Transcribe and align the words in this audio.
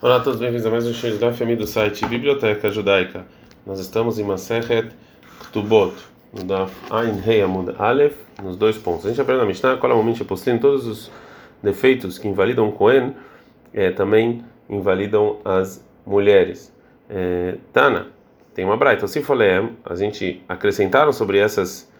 Olá 0.00 0.18
a 0.18 0.20
todos, 0.20 0.38
bem-vindos 0.38 0.64
a 0.64 0.70
mais 0.70 0.86
um 0.86 0.92
show 0.92 1.10
de 1.10 1.16
Daf 1.16 1.44
do 1.56 1.66
site 1.66 2.06
Biblioteca 2.06 2.70
Judaica. 2.70 3.26
Nós 3.66 3.80
estamos 3.80 4.16
em 4.16 4.22
Masechet 4.22 4.92
Ktubot, 5.40 5.92
no 6.32 6.44
Daf 6.44 6.72
Ein 6.88 7.20
Hei 7.26 7.42
Amud 7.42 7.74
Aleph, 7.76 8.14
nos 8.40 8.56
dois 8.56 8.78
pontos. 8.78 9.06
A 9.06 9.08
gente 9.08 9.20
aprende 9.20 9.40
na 9.40 9.44
Mishnah, 9.44 9.76
qual 9.76 9.90
é 9.90 9.94
o 9.96 9.98
momento 9.98 10.24
poslim, 10.24 10.56
todos 10.56 10.86
os 10.86 11.10
defeitos 11.60 12.16
que 12.16 12.28
invalidam 12.28 12.68
o 12.68 12.72
Cohen 12.72 13.16
é, 13.74 13.90
também 13.90 14.44
invalidam 14.70 15.38
as 15.44 15.84
mulheres. 16.06 16.72
É, 17.10 17.56
Tana, 17.72 18.06
tem 18.54 18.64
uma 18.64 18.76
braita, 18.76 19.08
se 19.08 19.20
falei, 19.20 19.68
a 19.84 19.96
gente 19.96 20.40
acrescentaram 20.48 21.12
sobre 21.12 21.38
essas, 21.38 21.90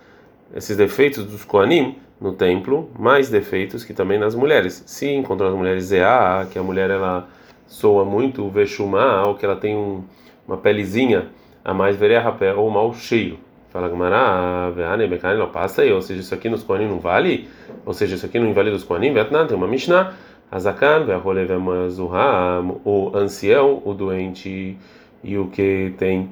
esses 0.55 0.77
defeitos 0.77 1.25
dos 1.25 1.45
Koanim 1.45 1.99
no 2.21 2.33
templo, 2.33 2.93
mais 2.97 3.29
defeitos 3.29 3.83
que 3.83 3.93
também 3.93 4.21
nas 4.21 4.37
mulheres. 4.37 4.85
Se 4.87 5.09
encontrar 5.09 5.49
as 5.49 5.55
mulheres 5.55 5.87
Zeá, 5.87 6.47
que 6.49 6.61
a 6.61 6.63
mulher 6.63 6.91
ela 6.91 7.29
soa 7.69 8.05
muito 8.05 8.49
vexumá, 8.49 9.23
ou 9.25 9.37
que 9.37 9.45
ela 9.45 9.55
tem 9.55 9.77
um, 9.77 10.03
uma 10.47 10.57
pelezinha 10.57 11.29
a 11.65 11.73
mais 11.73 11.97
vererrapé, 11.97 12.53
ou 12.53 12.69
mau 12.69 12.93
cheiro. 12.93 13.39
Fala 13.71 13.89
Gamara, 13.89 14.71
veane 14.71 15.07
bekane 15.07 15.39
não 15.39 15.51
passa 15.51 15.83
aí, 15.83 15.93
ou 15.93 16.03
seja, 16.03 16.21
isso 16.21 16.35
aqui 16.35 16.49
nos 16.49 16.65
Koanim 16.65 16.89
não 16.89 16.99
vale, 16.99 17.49
ou 17.85 17.93
seja, 17.93 18.17
isso 18.17 18.27
aqui 18.27 18.39
não 18.39 18.49
invalida 18.49 18.75
os 18.75 18.83
Koanim, 18.83 19.13
Vietnã 19.13 19.47
tem 19.47 19.57
uma 19.57 19.69
Mishnah, 19.69 20.15
Azakan, 20.51 21.05
Veaholevemazuham, 21.05 22.81
o 22.83 23.13
ancião, 23.15 23.83
o 23.85 23.93
doente 23.93 24.77
e 25.23 25.37
o 25.37 25.49
que 25.49 25.93
tem 25.99 26.31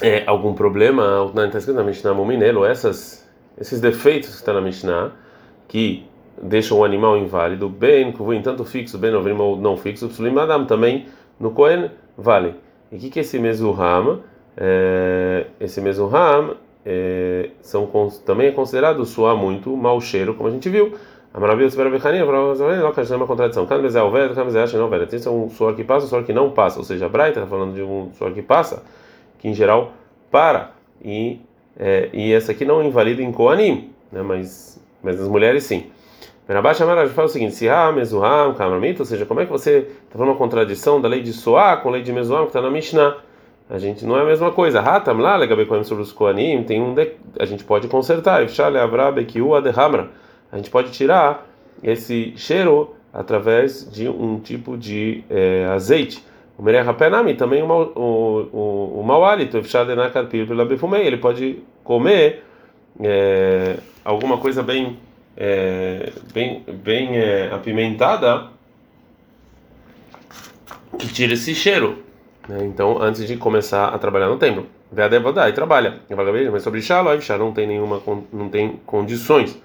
é, 0.00 0.24
algum 0.26 0.54
problema, 0.54 1.22
o 1.22 1.26
está 1.28 1.58
escrito 1.58 1.76
na 1.76 1.84
Mishnah 1.84 2.14
Muminelo, 2.14 2.64
essas 2.64 3.20
esses 3.60 3.80
defeitos 3.80 4.30
que 4.30 4.36
está 4.36 4.54
na 4.54 4.60
Mishnah, 4.62 5.12
que 5.68 6.06
deixam 6.42 6.78
o 6.78 6.84
animal 6.84 7.16
inválido, 7.16 7.68
bem, 7.68 8.14
em 8.32 8.42
tanto 8.42 8.64
fixo, 8.64 8.98
bem 8.98 9.14
ou 9.14 9.56
não 9.56 9.76
fixo, 9.76 10.08
psulim 10.08 10.36
adam 10.38 10.64
também 10.64 11.06
no 11.38 11.50
Kohen 11.50 11.90
vale. 12.16 12.54
E 12.90 12.96
o 12.96 12.98
que, 12.98 13.10
que 13.10 13.18
é 13.18 13.22
esse 13.22 13.38
mesuham? 13.38 14.20
É, 14.56 15.46
esse 15.60 15.80
mesuham 15.80 16.56
é, 16.84 17.50
são, 17.62 17.88
também 18.24 18.48
é 18.48 18.52
considerado 18.52 19.04
suar 19.04 19.36
muito, 19.36 19.76
mau 19.76 20.00
cheiro, 20.00 20.34
como 20.34 20.48
a 20.48 20.52
gente 20.52 20.68
viu. 20.68 20.94
A 21.32 21.38
maravilha 21.38 21.68
do 21.68 21.70
Superabechania, 21.70 22.20
é 22.22 23.16
uma 23.16 23.26
contradição. 23.26 23.64
Cada 23.64 23.80
vez 23.80 23.94
é 23.94 24.02
o 24.02 24.10
velho, 24.10 24.30
cada 24.30 24.42
vez 24.42 24.56
é 24.56 24.62
acha 24.62 24.76
não 24.76 24.88
velho. 24.88 25.06
Tem 25.06 25.20
um 25.28 25.48
suor 25.48 25.76
que 25.76 25.84
passa, 25.84 26.06
um 26.06 26.08
suor 26.08 26.24
que 26.24 26.32
não 26.32 26.50
passa. 26.50 26.78
Ou 26.78 26.84
seja, 26.84 27.06
a 27.06 27.08
Braita 27.08 27.38
está 27.38 27.46
falando 27.48 27.74
de 27.74 27.82
um 27.82 28.10
suor 28.14 28.32
que 28.32 28.42
passa, 28.42 28.82
que 29.38 29.48
em 29.48 29.54
geral 29.54 29.92
para. 30.28 30.72
E 31.04 31.38
é, 31.82 32.10
e 32.12 32.32
essa 32.32 32.52
aqui 32.52 32.64
não 32.64 32.84
invalida 32.84 33.22
em 33.22 33.32
Koanim, 33.32 33.90
né, 34.12 34.20
mas, 34.20 34.78
mas 35.02 35.18
as 35.18 35.28
mulheres 35.28 35.64
sim. 35.64 35.86
Benabaixa 36.50 36.84
Maraj 36.84 37.10
fala 37.10 37.28
o 37.28 37.30
seguinte: 37.30 37.54
se 37.54 37.68
ha 37.68 37.92
mezuham 37.92 38.54
kamramit, 38.54 38.98
ou 38.98 39.06
seja, 39.06 39.24
como 39.24 39.38
é 39.38 39.46
que 39.46 39.52
você 39.52 39.86
está 40.02 40.18
falando 40.18 40.30
uma 40.30 40.36
contradição 40.36 41.00
da 41.00 41.06
lei 41.06 41.22
de 41.22 41.32
Soá 41.32 41.76
com 41.76 41.90
a 41.90 41.92
lei 41.92 42.02
de 42.02 42.12
mezuham 42.12 42.42
que 42.42 42.48
está 42.48 42.60
na 42.60 42.68
Mishnah? 42.68 43.18
A 43.68 43.78
gente 43.78 44.04
não 44.04 44.18
é 44.18 44.22
a 44.22 44.24
mesma 44.24 44.50
coisa. 44.50 44.80
Hatam 44.80 45.18
lá, 45.18 45.36
legabe 45.36 45.64
sobre 45.84 46.02
os 46.02 46.10
Koanim, 46.10 46.64
tem 46.64 46.82
um 46.82 46.92
de, 46.92 47.12
a 47.38 47.44
gente 47.44 47.62
pode 47.62 47.86
consertar. 47.86 48.42
Ifshale 48.42 48.78
avrabe 48.78 49.24
kiua 49.26 49.62
de 49.62 49.68
hamra. 49.68 50.08
A 50.50 50.56
gente 50.56 50.70
pode 50.70 50.90
tirar 50.90 51.46
esse 51.84 52.32
cheiro 52.36 52.96
através 53.14 53.88
de 53.88 54.08
um 54.08 54.40
tipo 54.40 54.76
de 54.76 55.22
é, 55.30 55.66
azeite. 55.66 56.20
O 56.58 56.64
Mereh 56.64 56.82
Rapenami 56.82 57.34
também 57.34 57.62
o, 57.62 57.66
o, 57.94 58.98
o, 58.98 59.04
mau 59.04 59.24
hálito, 59.24 59.56
ele 61.06 61.16
pode 61.16 61.62
comer 61.84 62.42
é, 63.00 63.76
alguma 64.04 64.36
coisa 64.36 64.64
bem, 64.64 64.98
é, 65.42 66.12
bem, 66.34 66.62
bem 66.68 67.16
é, 67.16 67.50
apimentada 67.50 68.48
que 70.98 71.08
tira 71.08 71.32
esse 71.32 71.54
cheiro. 71.54 72.04
Né? 72.46 72.58
Então, 72.64 73.00
antes 73.00 73.26
de 73.26 73.38
começar 73.38 73.88
a 73.88 73.98
trabalhar 73.98 74.28
no 74.28 74.36
templo, 74.36 74.66
vê 74.92 75.02
a 75.02 75.48
e 75.48 75.52
trabalha. 75.54 76.00
Mas 76.52 76.62
sobre 76.62 76.82
Shalom, 76.82 77.18
Shalom 77.22 77.46
não 77.46 77.52
tem 77.54 77.66
nenhuma 77.66 78.02
não 78.30 78.50
tem 78.50 78.78
condições. 78.84 79.58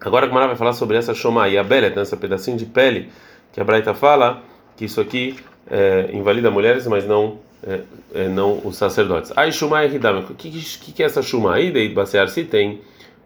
Agora 0.00 0.26
a 0.26 0.28
Gemara 0.28 0.48
vai 0.48 0.56
falar 0.56 0.72
sobre 0.72 0.96
essa 0.96 1.14
Shomai, 1.14 1.56
a 1.56 1.62
Belet, 1.62 1.96
esse 1.96 2.16
pedacinho 2.16 2.56
de 2.56 2.66
pele 2.66 3.10
que 3.52 3.60
a 3.60 3.64
Braita 3.64 3.94
fala 3.94 4.42
que 4.76 4.84
isso 4.84 5.00
aqui 5.00 5.36
é, 5.70 6.10
invalida 6.12 6.50
mulheres, 6.50 6.86
mas 6.86 7.04
não 7.06 7.38
é, 7.62 7.80
é, 8.14 8.28
não 8.28 8.60
os 8.64 8.76
sacerdotes. 8.76 9.32
Aí 9.36 9.52
Shumai 9.52 9.92
Hidam, 9.92 10.20
o 10.20 10.34
que, 10.34 10.50
que, 10.50 10.92
que 10.92 11.02
é 11.02 11.06
essa 11.06 11.22
Shumai? 11.22 11.70
Daí 11.70 11.88
basear 11.88 12.28
se 12.28 12.44
tem 12.44 12.80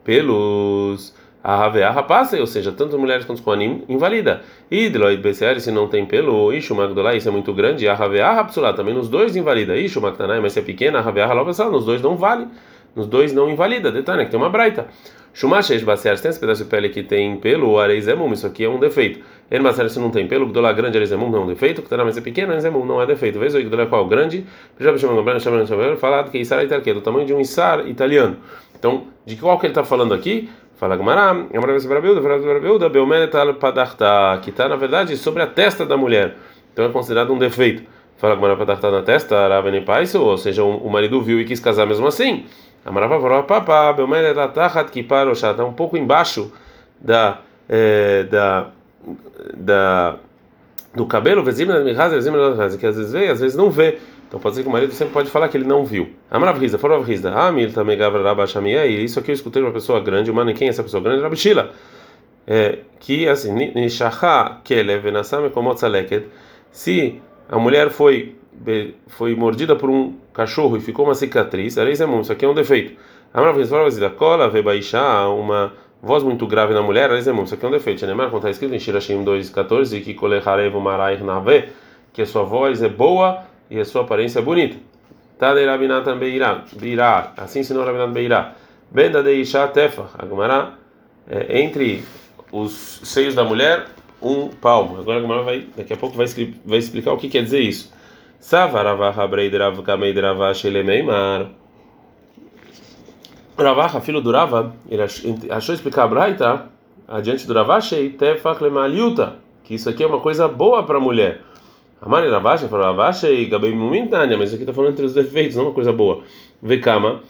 pelos 0.05 1.15
a 1.43 1.65
Haveah 1.65 2.03
passa, 2.05 2.39
ou 2.39 2.47
seja, 2.47 2.71
tanto 2.71 2.97
mulheres 2.99 3.25
quanto 3.25 3.43
Koanim 3.43 3.83
invalida. 3.89 4.43
E 4.71 4.89
Deloid 4.89 5.21
BCR, 5.21 5.59
se 5.61 5.73
não 5.73 5.89
tem 5.89 6.07
pelo, 6.07 6.53
Ishu 6.53 6.75
Magdolai, 6.75 7.17
isso 7.17 7.29
é 7.29 7.33
muito 7.33 7.53
grande, 7.53 7.89
a 7.89 7.95
Haveah 7.95 8.45
Psulá, 8.45 8.73
também 8.73 8.95
nos 8.95 9.09
dois 9.09 9.35
invalida. 9.35 9.77
Ishu 9.77 10.01
Magdanai, 10.01 10.41
mas 10.41 10.53
se 10.53 10.61
é 10.61 10.63
pequena, 10.63 11.01
a 11.01 11.09
Haveah 11.09 11.29
Halopasal, 11.29 11.73
nos 11.73 11.85
dois 11.85 12.01
não 12.01 12.17
vale, 12.17 12.47
nos 12.95 13.09
dois 13.09 13.33
não 13.33 13.51
invalida. 13.51 13.91
Detalhe, 13.91 14.25
que 14.25 14.31
tem 14.31 14.39
uma 14.39 14.51
braita. 14.51 14.87
Shumash 15.35 15.83
Basear, 15.83 16.21
tem 16.21 16.29
esse 16.29 16.39
pedaço 16.39 16.63
de 16.63 16.69
pele 16.69 16.91
que 16.91 17.03
tem 17.03 17.37
pelo, 17.39 17.79
Areizemum, 17.79 18.33
isso 18.33 18.47
aqui 18.47 18.65
é 18.65 18.69
um 18.69 18.79
defeito. 18.79 19.25
Ele 19.51 19.65
Basear, 19.65 19.89
se 19.89 19.99
não 19.99 20.11
tem 20.11 20.29
pelo, 20.29 20.47
Gdola 20.47 20.73
grande, 20.73 20.97
Areizemum 20.97 21.29
não 21.29 21.41
é 21.41 21.43
um 21.43 21.47
defeito, 21.47 21.83
que 21.83 21.97
mais 21.97 22.17
é 22.17 22.21
pequeno, 22.21 22.51
Areizemum 22.51 22.85
não 22.85 23.01
é 23.01 23.07
defeito. 23.07 23.39
Vez 23.41 23.55
o 23.55 23.61
Gdola 23.61 23.87
qual? 23.87 24.07
Grande, 24.07 24.47
já 24.79 24.97
chamando 24.97 25.97
falado 25.97 26.31
que 26.31 26.39
Isar 26.39 26.63
é 26.63 26.95
do 26.95 27.01
tamanho 27.01 27.27
de 27.27 27.33
um 27.35 27.41
Isar 27.41 27.89
italiano. 27.89 28.37
Então, 28.79 29.05
de 29.25 29.37
qual 29.37 29.59
que 29.59 29.67
ele 29.67 29.71
está 29.71 29.85
falando 29.85 30.13
aqui? 30.13 30.51
Fala 30.83 30.99
Belmenetal 32.89 33.55
Padarta, 33.55 34.41
que 34.43 34.51
está 34.51 34.69
na 34.69 34.75
verdade 34.75 35.17
sobre 35.17 35.41
a 35.41 35.47
testa 35.47 35.87
da 35.87 35.97
mulher. 35.97 36.35
Então 36.73 36.85
é 36.85 36.89
considerado 36.89 37.33
um 37.33 37.39
defeito. 37.39 37.85
Fala 38.17 38.35
Gumará 38.35 38.57
Padarta 38.57 38.91
na 38.91 39.01
testa, 39.01 39.39
Aravene 39.39 39.83
Paiso, 39.83 40.21
ou 40.21 40.37
seja, 40.37 40.65
o 40.65 40.91
marido 40.91 41.23
viu 41.23 41.41
e 41.41 41.45
quis 41.45 41.61
casar 41.61 41.87
mesmo 41.87 42.09
assim. 42.09 42.47
Amarava 42.85 43.21
falou, 43.21 43.45
papá, 43.45 43.93
Belmer 43.93 44.35
Tachat 44.49 44.91
Kipar 44.91 45.29
está 45.29 45.65
um 45.65 45.73
pouco 45.73 45.97
embaixo 45.97 46.53
da, 47.01 47.39
é, 47.69 48.25
da, 48.25 48.71
da, 49.55 50.17
do 50.95 51.07
cabelo, 51.07 51.43
que 52.79 52.87
às 52.87 52.97
vezes 52.97 53.13
vê, 53.13 53.29
às 53.29 53.41
vezes 53.41 53.57
não 53.57 53.71
vê. 53.71 53.99
Então 54.29 54.41
pode 54.41 54.57
ser 54.57 54.63
que 54.63 54.69
o 54.69 54.73
marido 54.73 54.93
sempre 54.93 55.13
pode 55.13 55.31
falar 55.31 55.49
que 55.49 55.57
ele 55.57 55.67
não 55.67 55.85
viu. 55.85 56.11
Amaravrisa, 56.31 56.79
Foravrisa, 56.79 57.31
Amil 57.31 57.73
também 57.73 57.99
Gavra 57.99 58.23
Rabashamia, 58.23 58.87
e 58.87 59.05
isso 59.05 59.19
aqui 59.19 59.31
eu 59.31 59.35
escutei 59.35 59.61
de 59.61 59.69
uma 59.69 59.75
pessoa 59.75 60.01
grande, 60.01 60.31
humana, 60.31 60.53
quem 60.55 60.69
é 60.69 60.71
essa 60.71 60.83
pessoa 60.83 61.03
grande? 61.03 61.23
Rabishila. 61.23 61.71
É, 62.47 62.79
que 62.99 63.29
assim, 63.29 63.53
Nishaha 63.75 64.61
Kelev 64.65 65.07
Nasame 65.11 65.51
Komotzaleket, 65.51 66.27
se 66.71 67.21
a 67.49 67.59
mulher 67.59 67.91
foi 67.91 68.37
foi 69.09 69.35
mordida 69.35 69.75
por 69.75 69.91
um 69.91 70.15
cachorro 70.33 70.77
e 70.77 70.81
ficou 70.81 71.05
uma 71.05 71.15
cicatriz, 71.15 71.77
isso, 72.21 72.33
aqui 72.33 72.45
é 72.45 72.49
um 72.49 72.55
defeito. 72.55 72.97
A 73.35 73.41
cola 74.11 74.49
baixar 74.63 75.29
uma 75.29 75.73
voz 76.03 76.25
muito 76.25 76.47
grave 76.49 76.75
na 76.75 76.83
mulher, 76.83 77.05
era 77.05 77.19
isso 77.19 77.31
aqui 77.31 77.65
é 77.65 77.69
um 77.69 77.71
defeito. 77.71 78.05
Neymar, 78.05 78.27
como 78.27 78.39
está 78.39 78.51
escrito 78.51 78.75
em 78.75 78.81
Shirashim 78.81 79.25
2,14, 79.25 80.03
que 80.03 80.15
Koleharev 80.15 80.75
Maraich 80.81 81.23
Nave, 81.23 81.69
que 82.13 82.23
a 82.23 82.27
sua 82.27 82.43
voz 82.43 82.83
é 82.83 82.89
boa 82.89 83.45
e 83.71 83.79
a 83.79 83.85
sua 83.85 84.03
aparência 84.03 84.41
é 84.41 84.43
bonita. 84.43 84.77
Tadei 85.39 85.65
Rabinatan 85.65 86.19
Beirá, 86.19 87.33
assim 87.37 87.61
ensinou 87.61 87.85
Rabinatan 87.85 88.13
Beirá. 88.13 88.55
Benda 88.91 89.23
de 89.23 89.33
Isha 89.33 89.67
Tefa, 89.69 90.11
Agmará, 90.19 90.75
é, 91.31 91.63
entre 91.63 92.05
os 92.51 93.01
seios 93.05 93.35
da 93.35 93.45
mulher, 93.45 93.87
um 94.21 94.49
palmo. 94.49 95.01
Agora 95.01 95.19
a 95.19 95.23
Agmará 95.23 95.43
vai, 95.43 95.67
daqui 95.77 95.95
a 95.95 95.97
pouco 95.97 96.17
vai, 96.17 96.27
vai 96.65 96.79
explicar 96.79 97.13
o 97.13 97.17
que 97.17 97.29
quer 97.29 97.43
dizer 97.43 97.61
isso. 97.61 97.93
Savaravaha 98.39 99.27
Breiderav 99.27 99.81
Kameiderava 99.83 100.53
Ravaha, 103.59 104.01
filho 104.01 104.21
do 104.21 104.31
Rava, 104.31 104.75
ele 104.89 105.03
achou 105.51 105.75
explicar 105.75 106.05
a 106.05 106.09
Braita 106.09 106.67
adiante 107.07 107.47
do 107.47 107.55
Ravashei 107.55 108.11
Tefach 108.11 108.63
Lemaliuta, 108.63 109.37
que 109.65 109.75
isso 109.75 109.89
aqui 109.89 110.03
é 110.03 110.07
uma 110.07 110.21
coisa 110.21 110.49
boa 110.49 110.83
para 110.83 110.97
a 110.97 111.01
mulher. 111.01 111.43
Amari 112.01 112.29
Ravashei 112.31 112.69
falou 112.69 112.87
Ravashei 112.87 113.47
Gabei 113.47 113.75
Mumintania, 113.75 114.37
mas 114.37 114.49
isso 114.49 114.55
aqui 114.55 114.65
está 114.65 114.73
falando 114.73 114.93
entre 114.93 115.05
os 115.05 115.15
defeitos, 115.15 115.57
não 115.57 115.65
uma 115.65 115.73
coisa 115.73 115.93
boa. 115.93 116.23
Vekama. 116.61 117.21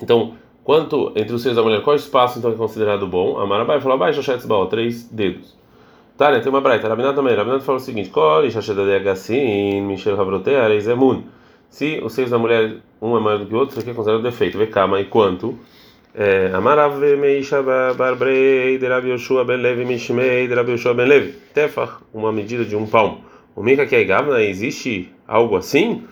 Então, 0.00 0.34
quanto 0.64 1.12
entre 1.14 1.34
os 1.34 1.42
seus 1.42 1.56
da 1.56 1.62
mulher, 1.62 1.82
qual 1.82 1.94
espaço 1.94 2.38
então 2.38 2.50
é 2.50 2.54
considerado 2.54 3.06
bom? 3.06 3.38
Amarabai 3.38 3.80
falou 3.80 3.96
abaixo, 3.96 4.20
três 4.70 5.04
dedos. 5.04 5.58
Né? 6.18 6.40
Tem 6.40 6.50
uma 6.50 6.60
braita. 6.60 6.88
Rabinat 6.88 7.14
também. 7.14 7.36
Rabinat 7.36 7.62
fala 7.62 7.78
o 7.78 7.80
seguinte: 7.80 8.10
Kol 8.10 8.42
de 8.42 8.94
Agassin, 8.96 9.80
Michel 9.82 10.20
Havrotea, 10.20 10.66
Reizemun. 10.66 11.22
Se 11.70 12.00
os 12.02 12.12
seios 12.12 12.30
da 12.30 12.38
mulher 12.38 12.76
um 13.00 13.16
é 13.16 13.20
maior 13.20 13.38
do 13.38 13.46
que 13.46 13.54
o 13.54 13.58
outro, 13.58 13.72
isso 13.72 13.80
aqui 13.80 13.90
é 13.90 13.94
considerado 13.94 14.22
defeito. 14.22 14.58
Vê 14.58 14.66
calma, 14.66 15.00
e 15.00 15.04
quanto? 15.04 15.58
É, 16.14 16.50
Amarav 16.52 16.98
Meisha 17.16 17.62
Barbrei, 17.62 18.78
de 18.78 18.86
Rabi 18.86 19.10
Yoshua 19.10 19.44
Ben 19.44 19.58
Levi, 19.58 19.84
Mishmei, 19.84 20.48
de 20.48 20.54
Rabi 20.54 20.72
Yoshua 20.72 20.94
Ben 20.94 21.06
Levi. 21.06 21.32
Tefach, 21.54 22.02
uma 22.12 22.32
medida 22.32 22.64
de 22.64 22.74
um 22.74 22.86
palmo. 22.86 23.24
O 23.54 23.62
Mika 23.62 23.86
que 23.86 23.94
é 23.94 24.04
Gavna, 24.04 24.42
existe 24.42 25.12
algo 25.26 25.56
assim? 25.56 26.04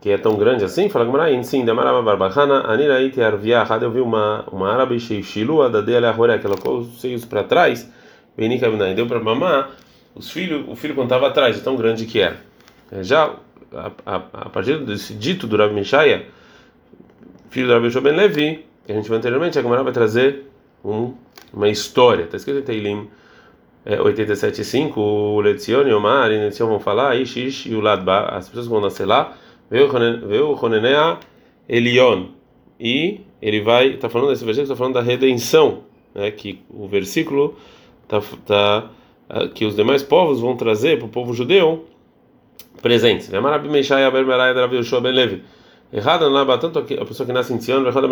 Que 0.00 0.10
é 0.10 0.18
tão 0.18 0.36
grande 0.36 0.64
assim? 0.64 0.88
Fala 0.88 1.04
Gamarain, 1.04 1.42
sim, 1.42 1.64
de 1.64 1.70
Amarava 1.70 2.02
Barbahana, 2.02 2.60
Aniraite 2.72 3.20
Arviah, 3.20 3.66
eu 3.80 3.90
vi 3.90 4.00
uma, 4.00 4.44
uma 4.50 4.72
árabe 4.72 4.98
Sheishilua, 4.98 5.68
da 5.68 5.80
Dele 5.80 6.06
Ahoré, 6.06 6.38
que 6.38 6.44
colocou 6.44 6.78
os 6.78 7.00
seios 7.00 7.24
para 7.24 7.44
trás. 7.44 7.90
Benika 8.36 8.70
Binai 8.70 8.94
deu 8.94 9.06
para 9.06 9.20
mamar 9.20 9.70
os 10.14 10.30
filhos, 10.30 10.64
o 10.68 10.74
filho 10.74 10.94
quando 10.94 11.06
estava 11.06 11.28
atrás, 11.28 11.56
de 11.56 11.62
tão 11.62 11.76
grande 11.76 12.06
que 12.06 12.20
era. 12.20 12.36
É, 12.90 13.02
já 13.02 13.34
a, 13.72 14.16
a, 14.16 14.48
partir 14.48 14.78
desse 14.84 15.14
dito 15.14 15.46
do 15.46 15.56
Rabi 15.56 15.74
Mishaia, 15.74 16.26
filho 17.50 17.68
do 17.68 17.86
Yoshua 17.86 18.00
Ben 18.00 18.14
Levi, 18.14 18.64
que 18.84 18.92
a 18.92 18.94
gente 18.94 19.08
viu 19.08 19.16
anteriormente, 19.16 19.58
a 19.58 19.62
Gemara 19.62 19.82
vai 19.82 19.92
trazer 19.92 20.44
um, 20.84 21.14
uma 21.52 21.68
história. 21.68 22.24
Está 22.24 22.36
escrito 22.36 22.60
em 22.60 22.62
Teilim 22.62 23.08
é, 23.84 23.96
87.5, 23.96 24.96
o 24.96 25.40
Letzion 25.40 25.86
e 25.86 25.92
o 25.92 26.00
Mar, 26.00 26.30
e 26.30 26.50
vão 26.50 26.78
falar, 26.78 27.16
Ish, 27.16 27.36
Ish 27.36 27.66
e 27.66 27.74
o 27.74 27.80
Ladba, 27.80 28.26
as 28.26 28.48
pessoas 28.48 28.66
vão 28.66 28.80
nascer 28.80 29.06
lá, 29.06 29.36
veio 29.70 30.48
o 30.48 30.52
Ronenea 30.54 31.18
Elion, 31.68 32.26
e 32.78 33.20
ele 33.40 33.60
vai, 33.60 33.94
está 33.94 34.08
falando 34.08 34.30
desse 34.30 34.44
versículo, 34.44 34.72
está 34.72 34.76
falando 34.76 34.94
da 34.94 35.02
redenção, 35.02 35.84
né, 36.14 36.30
que 36.30 36.60
o 36.68 36.86
versículo 36.86 37.56
está 38.02 38.20
tá, 38.44 38.90
ah, 39.28 39.48
que 39.48 39.64
os 39.64 39.74
demais 39.74 40.02
povos 40.02 40.40
vão 40.40 40.56
trazer 40.56 40.98
para 40.98 41.06
o 41.06 41.10
povo 41.10 41.34
judeu 41.34 41.86
presentes. 42.80 43.30
Errada 45.92 46.28
não 46.28 46.58
tanto 46.58 46.78
a 46.78 46.82
pessoa 46.82 47.26
que 47.26 47.32
nasce 47.32 47.52
em 47.52 47.58
Tzion, 47.58 47.86
errada 47.86 48.06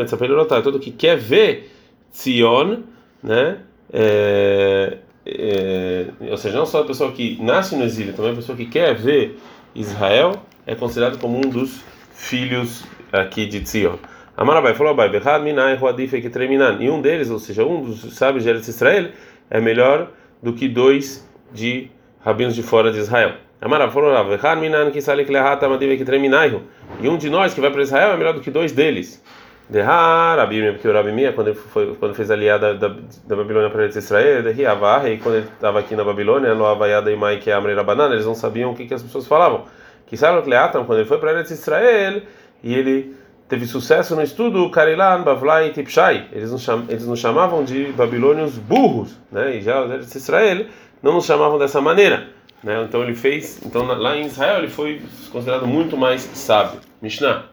a 0.59 0.63
todo 0.63 0.79
que 0.79 0.91
quer 0.91 1.17
ver 1.17 1.71
Tzion, 2.13 2.83
né? 3.23 3.59
É, 3.93 4.99
é, 5.27 6.07
ou 6.31 6.37
seja, 6.37 6.59
não 6.59 6.67
só 6.67 6.81
a 6.81 6.85
pessoa 6.85 7.13
que 7.13 7.43
nasce 7.43 7.77
no 7.77 7.85
exílio, 7.85 8.13
também 8.15 8.33
a 8.33 8.37
pessoa 8.37 8.57
que 8.57 8.67
quer 8.67 8.95
ver 8.95 9.39
Israel 9.75 10.43
é 10.67 10.75
considerado 10.75 11.19
como 11.19 11.37
um 11.39 11.49
dos 11.49 11.83
filhos 12.13 12.85
aqui 13.13 13.47
de 13.47 13.61
Tzion. 13.61 13.97
Amarabai 14.37 14.75
falou, 14.75 14.93
Abai, 14.93 15.09
Behad 15.09 15.43
Minai 15.43 15.77
Huadif 15.77 16.15
Eketreminan. 16.17 16.79
E 16.81 16.91
um 16.91 17.01
deles, 17.01 17.31
ou 17.31 17.39
seja, 17.39 17.65
um 17.65 17.83
dos 17.83 18.15
sábios 18.15 18.43
de 18.43 18.51
Israel, 18.51 19.11
é 19.49 19.61
melhor 19.61 20.11
do 20.43 20.53
que 20.53 20.69
dois 20.69 21.29
de 21.53 21.89
rabinos 22.21 22.55
de 22.55 22.63
fora 22.63 22.93
de 22.93 22.99
Israel. 22.99 23.35
Amarabai 23.65 23.95
falou, 23.95 24.25
Behad 24.25 24.61
Minan 24.61 24.91
Kisalik 24.91 25.33
Lehata 25.33 25.67
Madiv 25.67 25.91
Eketreminaihu. 25.91 26.65
E 27.01 27.09
um 27.09 27.17
de 27.17 27.31
nós 27.31 27.55
que 27.55 27.63
vai 27.63 27.71
para 27.71 27.81
Israel 27.81 28.13
é 28.13 28.17
melhor 28.19 28.35
do 28.35 28.41
que 28.41 28.51
dois 28.51 28.73
deles. 28.73 29.25
Derrar, 29.71 30.37
Rabi 30.37 30.73
porque 30.73 30.87
o 30.87 30.93
Rabi 30.93 31.13
Mia, 31.13 31.33
quando 31.33 31.49
ele 31.49 31.57
foi, 31.57 31.95
quando 31.95 32.15
fez 32.15 32.31
a 32.31 32.35
aliada 32.35 32.75
da, 32.75 32.89
da 32.89 33.35
Babilônia 33.35 33.71
para 33.71 33.85
Eretz 33.85 33.97
Israel, 33.97 34.43
de 34.53 34.67
Avah, 34.67 35.09
e 35.09 35.17
quando 35.17 35.37
ele 35.37 35.47
estava 35.47 35.79
aqui 35.79 35.97
na 35.97 36.05
Babilônia, 36.05 36.53
Lo 36.53 36.67
Havayada 36.67 37.11
e 37.11 37.17
Mai, 37.17 37.39
que 37.39 37.51
é 37.51 37.55
Amrei 37.55 37.75
Banana, 37.83 38.13
eles 38.13 38.27
não 38.27 38.35
sabiam 38.35 38.73
o 38.73 38.75
que, 38.75 38.85
que 38.85 38.93
as 38.93 39.03
pessoas 39.03 39.27
falavam. 39.27 39.65
Kisalik 40.07 40.47
Lehatam, 40.47 40.85
quando 40.85 40.99
ele 40.99 41.09
foi 41.09 41.17
para 41.17 41.41
Israel, 41.41 42.21
e 42.63 42.75
ele 42.75 43.17
teve 43.49 43.65
sucesso 43.65 44.15
no 44.15 44.21
estudo 44.21 44.69
Karilan, 44.69 45.23
Bavlai 45.23 45.71
Tipshai. 45.71 46.27
Eles 46.33 46.53
nos, 46.53 46.61
cham, 46.61 46.85
eles 46.87 47.07
nos 47.07 47.19
chamavam 47.19 47.65
de 47.65 47.87
babilônios 47.93 48.59
burros, 48.59 49.19
né? 49.33 49.57
E 49.57 49.63
já 49.63 49.83
os 49.83 50.15
Israel 50.15 50.67
não 51.03 51.15
nos 51.15 51.25
chamavam 51.25 51.59
dessa 51.59 51.81
maneira, 51.81 52.29
né? 52.65 52.83
Então 52.83 53.03
ele 53.03 53.15
fez, 53.15 53.61
então 53.65 53.85
lá 53.85 54.17
em 54.17 54.27
Israel 54.27 54.59
ele 54.59 54.69
foi 54.69 55.03
considerado 55.31 55.67
muito 55.67 55.97
mais 55.97 56.23
sábio. 56.23 56.81
Mishnah. 57.01 57.45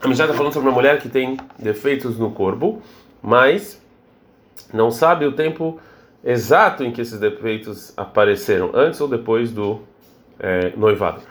A 0.00 0.08
Mishnah 0.08 0.24
está 0.26 0.36
falando 0.36 0.52
sobre 0.52 0.68
uma 0.68 0.74
mulher 0.74 1.00
que 1.00 1.08
tem 1.08 1.36
defeitos 1.58 2.18
no 2.18 2.30
corpo, 2.30 2.80
mas 3.20 3.80
não 4.72 4.90
sabe 4.90 5.26
o 5.26 5.32
tempo 5.32 5.80
exato 6.24 6.84
em 6.84 6.92
que 6.92 7.00
esses 7.00 7.18
defeitos 7.18 7.92
apareceram, 7.96 8.70
antes 8.72 9.00
ou 9.00 9.08
depois 9.08 9.50
do 9.52 9.80
é, 10.38 10.72
noivado. 10.76 11.22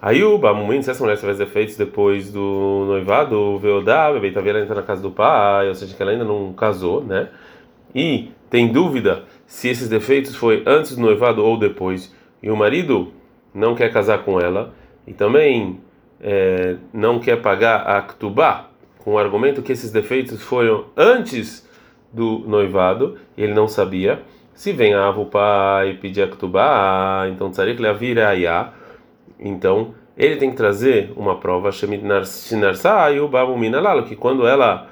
Aí 0.00 0.22
o 0.22 0.38
Bamumin, 0.38 0.80
se 0.80 0.90
essa 0.90 1.02
mulher 1.02 1.18
tivesse 1.18 1.38
defeitos 1.40 1.76
depois 1.76 2.30
do 2.30 2.84
noivado, 2.86 3.36
o 3.36 3.58
Veodá, 3.58 4.12
bebê, 4.12 4.30
tá 4.30 4.40
ela 4.40 4.60
entra 4.60 4.76
na 4.76 4.82
casa 4.82 5.02
do 5.02 5.10
pai, 5.10 5.68
ou 5.68 5.74
seja, 5.74 5.94
que 5.94 6.00
ela 6.00 6.12
ainda 6.12 6.24
não 6.24 6.52
casou, 6.52 7.02
né? 7.02 7.28
E 7.94 8.30
tem 8.48 8.70
dúvida 8.70 9.24
se 9.48 9.66
esses 9.66 9.88
defeitos 9.88 10.36
foi 10.36 10.62
antes 10.66 10.94
do 10.94 11.00
noivado 11.00 11.42
ou 11.42 11.58
depois, 11.58 12.14
e 12.42 12.50
o 12.50 12.56
marido 12.56 13.14
não 13.54 13.74
quer 13.74 13.90
casar 13.90 14.18
com 14.18 14.38
ela, 14.38 14.74
e 15.06 15.14
também 15.14 15.80
é, 16.20 16.76
não 16.92 17.18
quer 17.18 17.40
pagar 17.40 17.78
a 17.78 18.02
Ktubá, 18.02 18.68
com 18.98 19.14
o 19.14 19.18
argumento 19.18 19.62
que 19.62 19.72
esses 19.72 19.90
defeitos 19.90 20.42
foram 20.42 20.84
antes 20.94 21.66
do 22.12 22.40
noivado, 22.46 23.16
e 23.38 23.42
ele 23.42 23.54
não 23.54 23.66
sabia. 23.66 24.20
Se 24.52 24.70
vem 24.70 24.92
a 24.92 25.08
o 25.10 25.24
pai 25.24 25.94
pedir 25.94 26.22
a 26.22 26.28
Ktubá, 26.28 27.26
então 27.32 27.50
tzarik 27.50 27.80
leavir 27.80 28.18
ayah 28.18 28.74
então, 29.40 29.94
ele 30.16 30.36
tem 30.36 30.50
que 30.50 30.56
trazer 30.56 31.12
uma 31.16 31.38
prova, 31.38 31.70
e 33.14 33.20
o 33.20 33.28
Babu 33.28 33.56
Minalalo, 33.56 34.02
que 34.02 34.16
quando 34.16 34.46
ela 34.46 34.88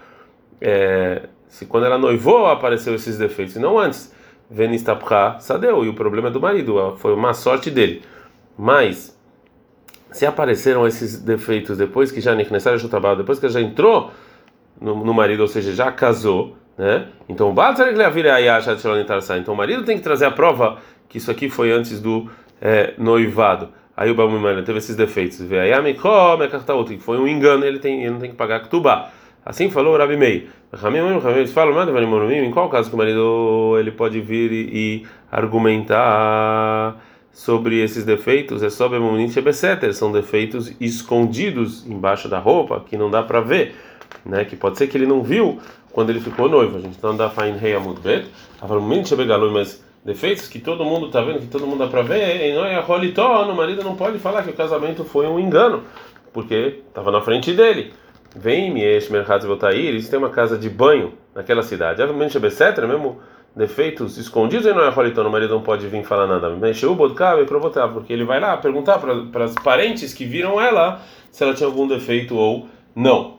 é, 0.60 1.28
se 1.48 1.66
quando 1.66 1.84
ela 1.84 1.98
noivou 1.98 2.46
apareceu 2.46 2.94
esses 2.94 3.18
defeitos, 3.18 3.56
e 3.56 3.58
não 3.58 3.78
antes. 3.78 4.15
Venistapcha 4.50 5.40
sadeu, 5.40 5.84
e 5.84 5.88
o 5.88 5.94
problema 5.94 6.28
é 6.28 6.30
do 6.30 6.40
marido, 6.40 6.96
foi 6.98 7.14
uma 7.14 7.34
sorte 7.34 7.70
dele. 7.70 8.02
Mas, 8.56 9.18
se 10.10 10.24
apareceram 10.24 10.86
esses 10.86 11.20
defeitos 11.20 11.76
depois 11.76 12.10
que 12.10 12.20
já 12.20 12.34
necessário 12.52 12.84
o 12.84 12.88
trabalho, 12.88 13.18
depois 13.18 13.38
que 13.38 13.48
já 13.48 13.60
entrou 13.60 14.10
no, 14.80 15.04
no, 15.04 15.12
marido, 15.12 15.40
ou 15.40 15.48
seja, 15.48 15.72
já 15.72 15.90
casou, 15.90 16.56
né? 16.78 17.08
Então, 17.28 17.52
então 19.38 19.54
o 19.54 19.56
marido 19.56 19.84
tem 19.84 19.96
que 19.96 20.02
trazer 20.02 20.26
a 20.26 20.30
prova 20.30 20.78
que 21.08 21.18
isso 21.18 21.30
aqui 21.30 21.48
foi 21.48 21.72
antes 21.72 22.00
do 22.00 22.30
é, 22.60 22.94
noivado. 22.98 23.68
Aí 23.96 24.10
o 24.10 24.14
Balmumana 24.14 24.62
teve 24.62 24.78
esses 24.78 24.94
defeitos. 24.94 25.40
Que 26.98 27.02
foi 27.02 27.18
um 27.18 27.26
engano, 27.26 27.64
ele, 27.64 27.78
tem, 27.78 28.02
ele 28.02 28.10
não 28.10 28.20
tem 28.20 28.30
que 28.30 28.36
pagar 28.36 28.60
Ktubá. 28.60 29.10
Assim 29.46 29.70
falou 29.70 29.94
o 29.94 29.96
Rabi 29.96 30.16
Mei. 30.16 30.48
Eles 30.72 31.52
falam, 31.52 31.80
em 32.32 32.50
qual 32.50 32.68
caso 32.68 32.88
que 32.88 32.96
o 32.96 32.98
marido 32.98 33.76
ele 33.78 33.92
pode 33.92 34.20
vir 34.20 34.50
e, 34.50 34.70
e 34.72 35.06
argumentar 35.30 37.00
sobre 37.30 37.80
esses 37.80 38.04
defeitos? 38.04 38.64
É 38.64 38.68
só 38.68 38.90
são 39.92 40.10
defeitos 40.10 40.74
escondidos 40.80 41.86
embaixo 41.86 42.28
da 42.28 42.40
roupa 42.40 42.80
que 42.80 42.96
não 42.96 43.08
dá 43.08 43.22
para 43.22 43.40
ver, 43.40 43.76
né? 44.24 44.44
Que 44.44 44.56
pode 44.56 44.78
ser 44.78 44.88
que 44.88 44.98
ele 44.98 45.06
não 45.06 45.22
viu 45.22 45.60
quando 45.92 46.10
ele 46.10 46.18
ficou 46.18 46.48
noivo. 46.48 46.78
A 46.78 46.80
gente 46.80 46.98
não 47.00 47.16
dá 47.16 47.30
fain 47.30 47.52
rei 47.52 47.76
amudbet. 47.76 48.26
Mas 49.52 49.80
defeitos 50.04 50.48
que 50.48 50.58
todo 50.58 50.84
mundo 50.84 51.06
está 51.06 51.20
vendo, 51.20 51.38
que 51.38 51.46
todo 51.46 51.68
mundo 51.68 51.78
dá 51.78 51.86
para 51.86 52.02
ver, 52.02 52.18
e 52.18 52.50
é 52.50 52.80
rolitó, 52.80 53.48
o 53.48 53.54
marido 53.54 53.84
não 53.84 53.94
pode 53.94 54.18
falar 54.18 54.42
que 54.42 54.50
o 54.50 54.54
casamento 54.54 55.04
foi 55.04 55.28
um 55.28 55.38
engano, 55.38 55.84
porque 56.32 56.80
estava 56.88 57.12
na 57.12 57.20
frente 57.20 57.52
dele. 57.52 57.92
Vem 58.38 58.70
Miesh 58.70 59.08
Merchatz 59.08 59.46
Votair, 59.46 59.86
eles 59.86 60.10
têm 60.10 60.18
uma 60.18 60.28
casa 60.28 60.58
de 60.58 60.68
banho 60.68 61.14
naquela 61.34 61.62
cidade. 61.62 62.02
Obviamente, 62.02 62.38
Besetra, 62.38 62.86
mesmo 62.86 63.18
defeitos 63.54 64.18
escondidos, 64.18 64.66
e 64.66 64.72
não 64.74 64.82
é 64.82 64.90
rolitó, 64.90 65.26
o 65.26 65.30
marido 65.32 65.54
não 65.54 65.62
pode 65.62 65.88
vir 65.88 66.04
falar 66.04 66.26
nada. 66.26 66.50
Mexeu 66.50 66.92
o 66.92 67.40
e 67.40 67.46
provocar, 67.46 67.88
porque 67.88 68.12
ele 68.12 68.24
vai 68.24 68.38
lá 68.38 68.54
perguntar 68.58 68.98
para 68.98 69.44
as 69.44 69.54
parentes 69.54 70.12
que 70.12 70.26
viram 70.26 70.60
ela 70.60 71.00
se 71.30 71.42
ela 71.42 71.54
tinha 71.54 71.66
algum 71.66 71.88
defeito 71.88 72.36
ou 72.36 72.68
não. 72.94 73.38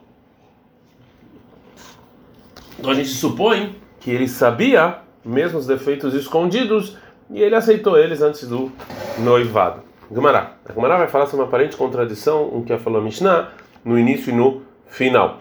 Então 2.76 2.90
a 2.90 2.94
gente 2.94 3.10
supõe 3.10 3.76
que 4.00 4.10
ele 4.10 4.26
sabia 4.26 4.98
mesmo 5.24 5.58
os 5.58 5.66
defeitos 5.66 6.12
escondidos, 6.14 6.96
e 7.30 7.40
ele 7.40 7.54
aceitou 7.54 7.96
eles 7.96 8.20
antes 8.20 8.48
do 8.48 8.72
noivado. 9.18 9.82
Gumará. 10.10 10.54
A 10.68 10.72
Gumará 10.72 10.96
vai 10.96 11.06
falar 11.06 11.26
sobre 11.26 11.42
uma 11.42 11.48
aparente 11.48 11.76
contradição, 11.76 12.48
um 12.52 12.64
que 12.64 12.76
falou 12.78 13.02
Mishnah, 13.02 13.50
no 13.84 13.98
início 13.98 14.32
e 14.32 14.34
no 14.34 14.67
final. 14.88 15.40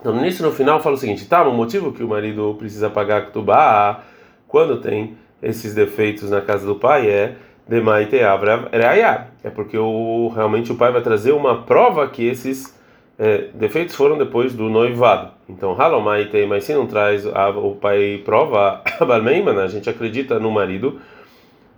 Então, 0.00 0.14
no 0.14 0.20
início 0.20 0.44
no 0.44 0.52
final 0.52 0.80
fala 0.80 0.96
o 0.96 0.98
seguinte: 0.98 1.26
tá, 1.26 1.42
o 1.42 1.52
motivo 1.52 1.92
que 1.92 2.02
o 2.02 2.08
marido 2.08 2.54
precisa 2.58 2.88
pagar 2.90 3.26
Ktubá 3.26 4.02
quando 4.48 4.80
tem 4.80 5.16
esses 5.42 5.74
defeitos 5.74 6.30
na 6.30 6.40
casa 6.40 6.66
do 6.66 6.74
pai 6.74 7.08
é 7.08 7.36
Demaite 7.68 8.16
É 9.44 9.50
porque 9.50 9.78
o, 9.78 10.32
realmente 10.34 10.72
o 10.72 10.74
pai 10.74 10.90
vai 10.90 11.02
trazer 11.02 11.32
uma 11.32 11.62
prova 11.62 12.08
que 12.08 12.26
esses 12.26 12.76
é, 13.16 13.48
defeitos 13.54 13.94
foram 13.94 14.18
depois 14.18 14.54
do 14.54 14.68
noivado. 14.68 15.30
Então, 15.48 15.80
Halomaite, 15.80 16.46
mas 16.46 16.64
se 16.64 16.74
não 16.74 16.86
traz 16.86 17.26
a, 17.26 17.50
o 17.50 17.76
pai 17.76 18.22
prova, 18.24 18.82
a 19.62 19.66
gente 19.68 19.88
acredita 19.88 20.40
no 20.40 20.50
marido 20.50 20.98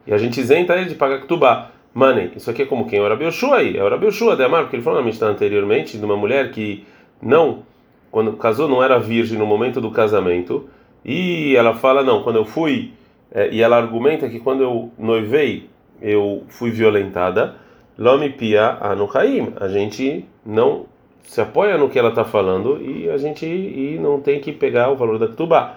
e 0.07 0.15
a 0.15 0.19
gente 0.19 0.41
isenta 0.41 0.77
ele 0.77 0.89
de 0.89 0.95
pagar 0.95 1.21
Ktubá. 1.21 1.72
Mane, 1.95 2.33
isso 2.37 2.51
aqui 2.51 2.63
é 2.63 2.67
como 2.67 2.87
quem? 2.87 2.99
É 2.99 3.03
o 3.03 3.09
Rabi 3.09 3.25
Yoshua 3.25 3.59
aí, 3.59 3.77
é 3.77 3.85
o 3.85 3.89
Rabi 3.89 4.07
Yoshua 4.07 4.37
de 4.37 4.43
Amar, 4.43 4.63
porque 4.63 4.77
ele 4.77 4.83
falou 4.83 4.99
na 4.99 5.05
Mishnah 5.05 5.29
anteriormente 5.29 5.99
de 5.99 6.05
uma 6.05 6.17
mulher 6.17 6.51
que 6.51 6.87
não, 7.21 7.65
quando 8.11 8.33
casou, 8.35 8.67
não 8.69 8.83
era 8.83 8.99
virgem 8.99 9.39
no 9.39 9.47
momento 9.47 9.81
do 9.81 9.91
casamento, 9.91 10.69
e 11.05 11.55
ela 11.57 11.75
fala, 11.75 12.03
não, 12.03 12.23
quando 12.23 12.37
eu 12.37 12.45
fui, 12.45 12.93
é, 13.31 13.51
e 13.51 13.61
ela 13.61 13.77
argumenta 13.77 14.29
que 14.29 14.41
quando 14.41 14.63
eu 14.63 14.91
noivei, 14.99 15.69
eu 16.01 16.45
fui 16.49 16.71
violentada, 16.71 17.57
Lomi 17.99 18.31
Pia 18.31 18.79
Anukaim, 18.81 19.53
a 19.61 19.69
gente 19.69 20.25
não 20.45 20.87
se 21.25 21.41
apoia 21.41 21.79
no 21.79 21.89
que 21.89 21.99
ela 21.99 22.09
está 22.09 22.25
falando 22.25 22.81
e 22.83 23.09
a 23.09 23.17
gente 23.17 23.47
e 23.47 23.99
não 24.01 24.21
tem 24.21 24.41
que 24.41 24.53
pegar 24.53 24.91
o 24.91 24.97
valor 24.97 25.19
da 25.19 25.29
Ktubá. 25.29 25.77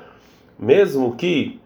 Mesmo 0.57 1.15
que 1.15 1.59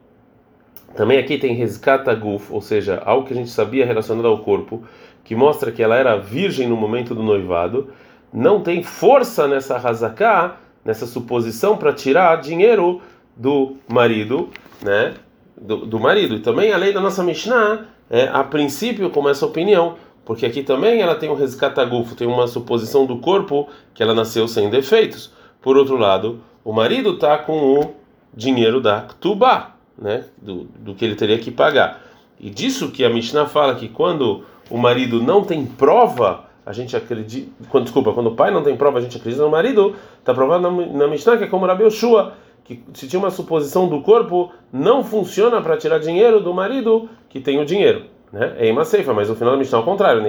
também 0.96 1.18
aqui 1.18 1.38
tem 1.38 1.54
Rezkata 1.54 2.14
Guf, 2.16 2.52
ou 2.52 2.62
seja, 2.62 3.02
algo 3.06 3.26
que 3.28 3.34
a 3.34 3.36
gente 3.36 3.50
sabia 3.50 3.86
relacionado 3.86 4.28
ao 4.28 4.40
corpo, 4.40 4.84
que 5.24 5.36
mostra 5.36 5.72
que 5.72 5.84
ela 5.84 5.96
era 5.96 6.18
virgem 6.18 6.68
no 6.68 6.76
momento 6.76 7.14
do 7.14 7.24
noivado, 7.24 7.90
não 8.34 8.62
tem 8.62 8.84
força 8.84 9.48
nessa 9.48 9.78
Hazaká, 9.78 10.58
nessa 10.84 11.06
suposição 11.06 11.78
para 11.78 11.94
tirar 11.94 12.36
dinheiro 12.38 13.02
do 13.36 13.78
marido, 13.88 14.50
né? 14.82 15.14
do, 15.60 15.86
do 15.86 16.00
marido. 16.00 16.36
E 16.36 16.40
também 16.40 16.72
a 16.72 16.78
lei 16.78 16.94
da 16.94 17.02
nossa 17.02 17.24
Mishnah 17.24 17.86
é, 18.10 18.28
a 18.28 18.44
princípio, 18.44 19.10
como 19.10 19.30
essa 19.30 19.46
opinião, 19.46 19.96
porque 20.26 20.46
aqui 20.46 20.64
também 20.64 21.02
ela 21.02 21.16
tem 21.16 21.30
um 21.30 21.36
rescatagufo, 21.36 22.16
tem 22.16 22.28
uma 22.28 22.48
suposição 22.48 23.06
do 23.06 23.18
corpo 23.18 23.68
que 23.94 24.02
ela 24.02 24.14
nasceu 24.14 24.48
sem 24.48 24.70
defeitos. 24.70 25.32
Por 25.62 25.78
outro 25.78 25.98
lado, 25.98 26.42
o 26.64 26.72
marido 26.72 27.14
está 27.14 27.38
com 27.38 27.80
o 27.80 27.94
dinheiro 28.34 28.80
da 28.80 29.02
Ktubá, 29.02 29.76
né, 30.00 30.26
do, 30.42 30.64
do 30.80 30.96
que 30.96 31.06
ele 31.06 31.16
teria 31.16 31.38
que 31.38 31.52
pagar. 31.52 32.02
E 32.40 32.50
disso 32.50 32.92
que 32.92 33.04
a 33.04 33.10
Mishnah 33.10 33.46
fala 33.46 33.76
que 33.76 33.90
quando 33.90 34.44
o 34.70 34.78
marido 34.78 35.22
não 35.22 35.44
tem 35.44 35.66
prova, 35.66 36.46
a 36.66 36.72
gente 36.72 36.96
acredita. 36.96 37.52
Quando, 37.70 37.84
desculpa, 37.86 38.14
quando 38.14 38.28
o 38.28 38.36
pai 38.36 38.52
não 38.52 38.64
tem 38.64 38.78
prova, 38.78 39.00
a 39.00 39.02
gente 39.02 39.18
acredita 39.18 39.44
no 39.44 39.50
marido, 39.50 39.96
está 40.20 40.34
provado 40.34 40.70
na, 40.70 40.86
na 40.86 41.08
Mishnah 41.08 41.38
que 41.38 41.44
é 41.44 41.48
como 41.48 41.66
Rabi 41.66 41.84
Yoshua, 41.84 42.34
que 42.64 42.84
se 42.94 43.08
tinha 43.08 43.20
uma 43.20 43.32
suposição 43.32 43.90
do 43.90 44.02
corpo, 44.02 44.52
não 44.72 45.04
funciona 45.04 45.62
para 45.62 45.76
tirar 45.76 46.00
dinheiro 46.00 46.40
do 46.40 46.54
marido 46.54 47.10
que 47.28 47.40
tem 47.40 47.60
o 47.60 47.66
dinheiro. 47.66 48.06
Né? 48.32 48.54
É 48.58 48.72
uma 48.72 48.86
ceifa, 48.86 49.14
mas 49.14 49.28
no 49.28 49.36
final 49.36 49.54
da 49.54 49.58
Mishnah 49.58 49.80
é 49.80 49.82
o 49.82 49.86
contrário. 49.86 50.24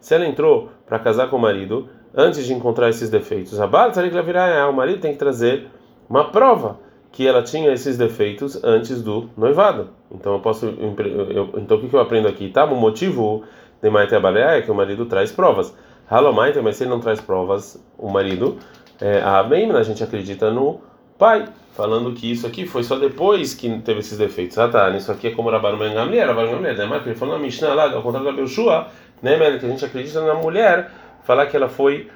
Se 0.00 0.14
ela 0.14 0.26
entrou 0.26 0.70
para 0.86 0.98
casar 0.98 1.28
com 1.28 1.36
o 1.36 1.38
marido, 1.38 1.88
antes 2.14 2.46
de 2.46 2.54
encontrar 2.54 2.88
esses 2.88 3.10
defeitos, 3.10 3.60
a 3.60 3.66
o 3.66 4.72
marido 4.72 5.00
tem 5.00 5.12
que 5.12 5.18
trazer 5.18 5.66
uma 6.08 6.24
prova 6.24 6.78
que 7.12 7.26
ela 7.26 7.42
tinha 7.42 7.72
esses 7.72 7.98
defeitos 7.98 8.62
antes 8.62 9.02
do 9.02 9.28
noivado. 9.36 9.88
Então 10.10 10.34
eu 10.34 10.40
posso, 10.40 10.66
eu, 10.66 11.50
então 11.56 11.76
o 11.76 11.88
que 11.88 11.94
eu 11.94 12.00
aprendo 12.00 12.28
aqui? 12.28 12.48
Tá? 12.48 12.64
O 12.64 12.76
motivo 12.76 13.44
de 13.82 13.90
Maite 13.90 14.14
é 14.14 14.62
que 14.62 14.70
o 14.70 14.74
marido 14.74 15.06
traz 15.06 15.32
provas. 15.32 15.74
Halomaite, 16.08 16.60
mas 16.60 16.76
se 16.76 16.84
ele 16.84 16.90
não 16.90 17.00
traz 17.00 17.20
provas, 17.20 17.82
o 17.96 18.08
marido 18.10 18.58
é, 19.00 19.20
a 19.20 19.38
Abemna, 19.38 19.78
a 19.78 19.82
gente 19.82 20.02
acredita 20.02 20.50
no 20.50 20.80
pai, 21.18 21.46
falando 21.74 22.12
que 22.12 22.30
isso 22.30 22.46
aqui 22.46 22.66
foi 22.66 22.82
só 22.82 22.96
depois 22.96 23.54
que 23.54 23.80
teve 23.80 24.00
esses 24.00 24.18
defeitos. 24.18 24.58
Ah 24.58 24.68
tá, 24.68 24.90
isso 24.90 25.10
aqui 25.10 25.28
é 25.28 25.30
como 25.30 25.50
Rabban 25.50 25.78
Ben 25.78 25.94
Gamliel, 25.94 26.26
Rabban 26.26 26.50
Gamliel, 26.50 26.88
né? 26.88 27.02
Ele 27.06 27.14
falou 27.14 27.36
na 27.36 27.42
Mishnah 27.42 27.74
lá, 27.74 27.92
ao 27.92 28.02
contrário 28.02 28.30
da 28.30 28.36
Belshua, 28.36 28.88
né, 29.22 29.36
que 29.58 29.66
a 29.66 29.68
gente 29.68 29.84
acredita 29.84 30.20
na 30.20 30.34
mulher, 30.34 30.90
falar 31.24 31.46
que 31.46 31.56
ela 31.56 31.68
foi 31.68 32.08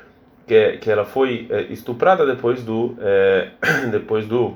que, 0.47 0.77
que 0.79 0.91
ela 0.91 1.05
foi 1.05 1.47
é, 1.51 1.63
estuprada 1.73 2.27
depois 2.27 2.63
do 2.63 2.97
é, 3.01 3.49
depois 3.91 4.27
do 4.27 4.55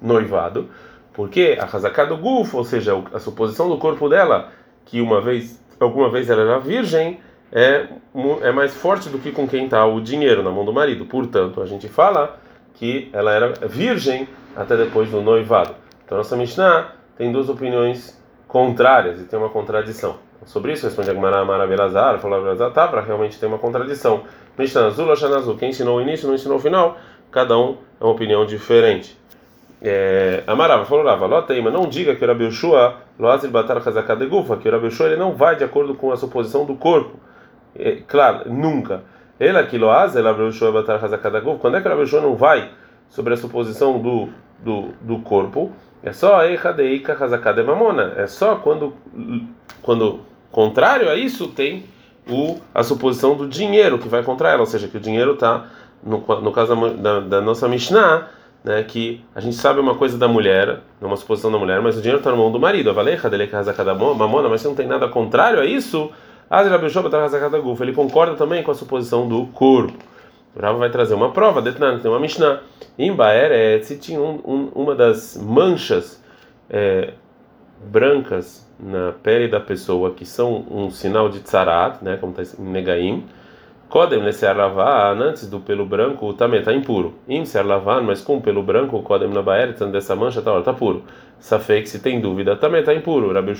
noivado, 0.00 0.68
porque 1.12 1.58
a 1.60 1.64
Hazaká 1.64 2.04
do 2.04 2.16
Gufo, 2.16 2.56
ou 2.56 2.64
seja, 2.64 2.92
a 3.12 3.18
suposição 3.18 3.68
do 3.68 3.78
corpo 3.78 4.08
dela, 4.08 4.50
que 4.84 5.00
uma 5.00 5.20
vez 5.20 5.62
alguma 5.78 6.10
vez 6.10 6.30
ela 6.30 6.42
era 6.42 6.58
virgem, 6.58 7.20
é, 7.50 7.86
é 8.40 8.52
mais 8.52 8.74
forte 8.74 9.08
do 9.08 9.18
que 9.18 9.30
com 9.30 9.46
quem 9.46 9.64
está 9.64 9.84
o 9.84 10.00
dinheiro 10.00 10.42
na 10.42 10.50
mão 10.50 10.64
do 10.64 10.72
marido. 10.72 11.04
Portanto, 11.04 11.60
a 11.60 11.66
gente 11.66 11.88
fala 11.88 12.38
que 12.74 13.10
ela 13.12 13.32
era 13.32 13.52
virgem 13.68 14.28
até 14.56 14.76
depois 14.76 15.10
do 15.10 15.20
noivado. 15.20 15.74
Então, 16.04 16.16
nossa 16.16 16.36
Mishnah 16.36 16.92
tem 17.16 17.30
duas 17.30 17.48
opiniões 17.48 18.20
contrárias 18.48 19.20
e 19.20 19.24
tem 19.24 19.38
uma 19.38 19.48
contradição. 19.48 20.16
Sobre 20.46 20.72
isso, 20.72 20.86
responde 20.86 21.10
a 21.10 21.14
Gemara 21.14 21.44
Maravilhazar, 21.44 22.18
falou 22.18 22.40
Maravilhazar, 22.40 22.72
tá, 22.72 22.88
para 22.88 23.00
realmente 23.00 23.38
ter 23.38 23.46
uma 23.46 23.58
contradição. 23.58 24.24
Mishnah 24.58 24.86
Azul 24.86 25.06
ou 25.06 25.12
Azul, 25.12 25.56
quem 25.56 25.70
ensinou 25.70 25.98
o 25.98 26.02
início 26.02 26.26
não 26.26 26.34
ensinou 26.34 26.56
o 26.56 26.60
final, 26.60 26.96
cada 27.30 27.56
um 27.56 27.78
é 28.00 28.04
uma 28.04 28.12
opinião 28.12 28.44
diferente. 28.44 29.16
É, 29.84 30.44
Amarava 30.46 30.84
falou 30.84 31.04
Rava, 31.04 31.26
Loteima, 31.26 31.68
não 31.68 31.88
diga 31.88 32.14
que 32.14 32.24
o 32.24 32.28
Rabi 32.28 32.44
Ushua, 32.44 32.98
Loazil 33.18 33.50
Batar 33.50 33.76
Hazakadegufa, 33.78 34.56
que 34.56 34.68
o 34.68 34.72
Rabi 34.72 34.88
ele 35.00 35.16
não 35.16 35.34
vai 35.34 35.56
de 35.56 35.64
acordo 35.64 35.96
com 35.96 36.12
a 36.12 36.16
suposição 36.16 36.64
do 36.64 36.76
corpo. 36.76 37.18
É, 37.74 37.98
claro, 38.06 38.48
nunca. 38.52 39.02
Ela 39.40 39.64
que 39.64 39.76
loaz, 39.76 40.14
ela 40.14 40.32
Quando 40.32 41.76
é 41.76 41.80
que 41.80 41.88
a 41.88 42.20
não 42.20 42.36
vai 42.36 42.70
sobre 43.08 43.34
a 43.34 43.36
suposição 43.36 43.98
do, 43.98 44.28
do, 44.60 44.90
do 45.00 45.18
corpo? 45.18 45.72
É 46.00 46.12
só 46.12 46.44
Eichadeika 46.44 47.16
Hazakade 47.18 47.62
Mamona. 47.64 48.12
É 48.16 48.28
só 48.28 48.56
quando, 48.56 48.94
quando 49.82 50.20
contrário 50.52 51.08
a 51.08 51.16
isso 51.16 51.48
tem 51.48 51.86
o, 52.28 52.60
a 52.72 52.84
suposição 52.84 53.34
do 53.34 53.48
dinheiro 53.48 53.98
que 53.98 54.08
vai 54.08 54.22
contra 54.22 54.50
ela, 54.50 54.60
ou 54.60 54.66
seja, 54.66 54.86
que 54.86 54.96
o 54.96 55.00
dinheiro 55.00 55.32
está, 55.32 55.66
no, 56.04 56.18
no 56.18 56.52
caso 56.52 56.76
da, 56.90 57.18
da 57.18 57.40
nossa 57.40 57.66
Mishnah, 57.66 58.28
né, 58.64 58.82
que 58.82 59.24
a 59.34 59.40
gente 59.40 59.56
sabe 59.56 59.80
uma 59.80 59.94
coisa 59.94 60.16
da 60.16 60.28
mulher, 60.28 60.80
numa 61.00 61.16
suposição 61.16 61.50
da 61.50 61.58
mulher, 61.58 61.80
mas 61.80 61.96
o 61.96 62.00
dinheiro 62.00 62.18
está 62.18 62.30
na 62.30 62.36
mão 62.36 62.50
do 62.50 62.60
marido. 62.60 62.90
Avalecha 62.90 63.28
dele 63.28 63.48
mamona, 64.14 64.48
mas 64.48 64.60
se 64.60 64.68
não 64.68 64.74
tem 64.74 64.86
nada 64.86 65.08
contrário 65.08 65.60
a 65.60 65.64
isso, 65.64 66.10
ele 67.80 67.92
concorda 67.92 68.34
também 68.34 68.62
com 68.62 68.70
a 68.70 68.74
suposição 68.74 69.26
do 69.26 69.46
corpo. 69.46 69.98
O 70.54 70.60
Rava 70.60 70.78
vai 70.78 70.90
trazer 70.90 71.14
uma 71.14 71.30
prova, 71.30 71.62
Detnan, 71.62 71.98
tem 71.98 72.10
uma 72.10 72.20
Mishnah. 72.20 72.60
Em 72.98 73.14
Baer, 73.14 73.82
se 73.82 73.96
tinha 73.96 74.20
um, 74.20 74.38
um, 74.44 74.70
uma 74.74 74.94
das 74.94 75.34
manchas 75.36 76.22
é, 76.68 77.14
brancas 77.86 78.68
na 78.78 79.12
pele 79.12 79.48
da 79.48 79.60
pessoa, 79.60 80.10
que 80.10 80.26
são 80.26 80.66
um 80.70 80.90
sinal 80.90 81.30
de 81.30 81.40
tzarat, 81.40 82.02
né, 82.02 82.18
como 82.20 82.34
está 82.38 82.62
em 82.62 82.66
Negaim, 82.66 83.24
Kodem 83.92 84.22
nesse 84.22 84.46
arlavan, 84.46 85.22
antes 85.22 85.50
do 85.50 85.60
pelo 85.60 85.84
branco, 85.84 86.32
também 86.32 86.60
está 86.60 86.72
impuro. 86.72 87.12
Im 87.28 87.44
se 87.44 87.58
arlavan, 87.58 88.00
mas 88.00 88.22
com 88.22 88.40
pelo 88.40 88.62
branco, 88.62 89.02
Kodem 89.02 89.28
na 89.28 89.42
Baer, 89.42 89.74
dessa 89.90 90.16
mancha, 90.16 90.38
está 90.38 90.62
tá 90.62 90.72
puro. 90.72 91.04
Safek, 91.38 91.86
se 91.86 91.98
tem 91.98 92.18
dúvida, 92.18 92.56
também 92.56 92.80
está 92.80 92.94
impuro. 92.94 93.30
Rabi 93.34 93.52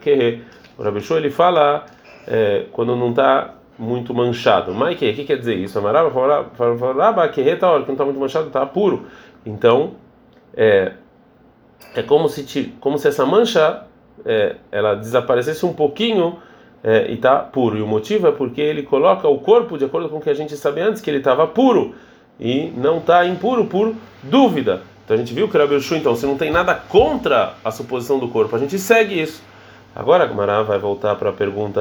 que 0.00 0.42
o 0.78 0.82
Rabi 0.84 1.00
ele 1.10 1.28
fala 1.28 1.86
é, 2.24 2.66
quando 2.70 2.94
não 2.94 3.10
está 3.10 3.54
muito 3.76 4.14
manchado. 4.14 4.72
Mas 4.72 4.96
que, 4.96 5.12
que 5.12 5.24
quer 5.24 5.38
dizer 5.38 5.56
isso? 5.56 5.76
Amarava 5.76 6.08
falava 6.56 7.28
que 7.28 7.42
reta 7.42 7.66
hora 7.66 7.82
que 7.82 7.88
não 7.88 7.94
está 7.94 8.04
muito 8.04 8.20
manchado 8.20 8.46
está 8.46 8.64
puro. 8.64 9.06
Então 9.44 9.94
é, 10.54 10.92
é 11.96 12.02
como 12.04 12.28
se 12.28 12.72
como 12.78 12.96
se 12.96 13.08
essa 13.08 13.26
mancha 13.26 13.86
é, 14.24 14.54
ela 14.70 14.94
desaparecesse 14.94 15.66
um 15.66 15.72
pouquinho 15.72 16.38
é, 16.82 17.10
e 17.10 17.14
está 17.14 17.36
puro. 17.36 17.76
E 17.76 17.82
o 17.82 17.86
motivo 17.86 18.26
é 18.26 18.32
porque 18.32 18.60
ele 18.60 18.82
coloca 18.82 19.28
o 19.28 19.38
corpo 19.38 19.76
de 19.76 19.84
acordo 19.84 20.08
com 20.08 20.18
o 20.18 20.20
que 20.20 20.30
a 20.30 20.34
gente 20.34 20.56
sabe 20.56 20.80
antes 20.80 21.00
que 21.00 21.10
ele 21.10 21.18
estava 21.18 21.46
puro 21.46 21.94
e 22.38 22.72
não 22.76 22.98
está 22.98 23.26
impuro 23.26 23.66
por 23.66 23.94
dúvida. 24.22 24.82
Então 25.04 25.14
a 25.16 25.18
gente 25.18 25.34
viu 25.34 25.48
que 25.48 25.56
o 25.56 25.60
Rabi 25.60 25.76
então 25.96 26.14
se 26.14 26.24
não 26.24 26.36
tem 26.36 26.50
nada 26.50 26.74
contra 26.74 27.54
a 27.64 27.70
suposição 27.70 28.18
do 28.18 28.28
corpo, 28.28 28.54
a 28.54 28.58
gente 28.58 28.78
segue 28.78 29.20
isso. 29.20 29.42
Agora 29.94 30.24
a 30.24 30.28
Gemara 30.28 30.62
vai 30.62 30.78
voltar 30.78 31.16
para 31.16 31.30
a 31.30 31.32
pergunta 31.32 31.80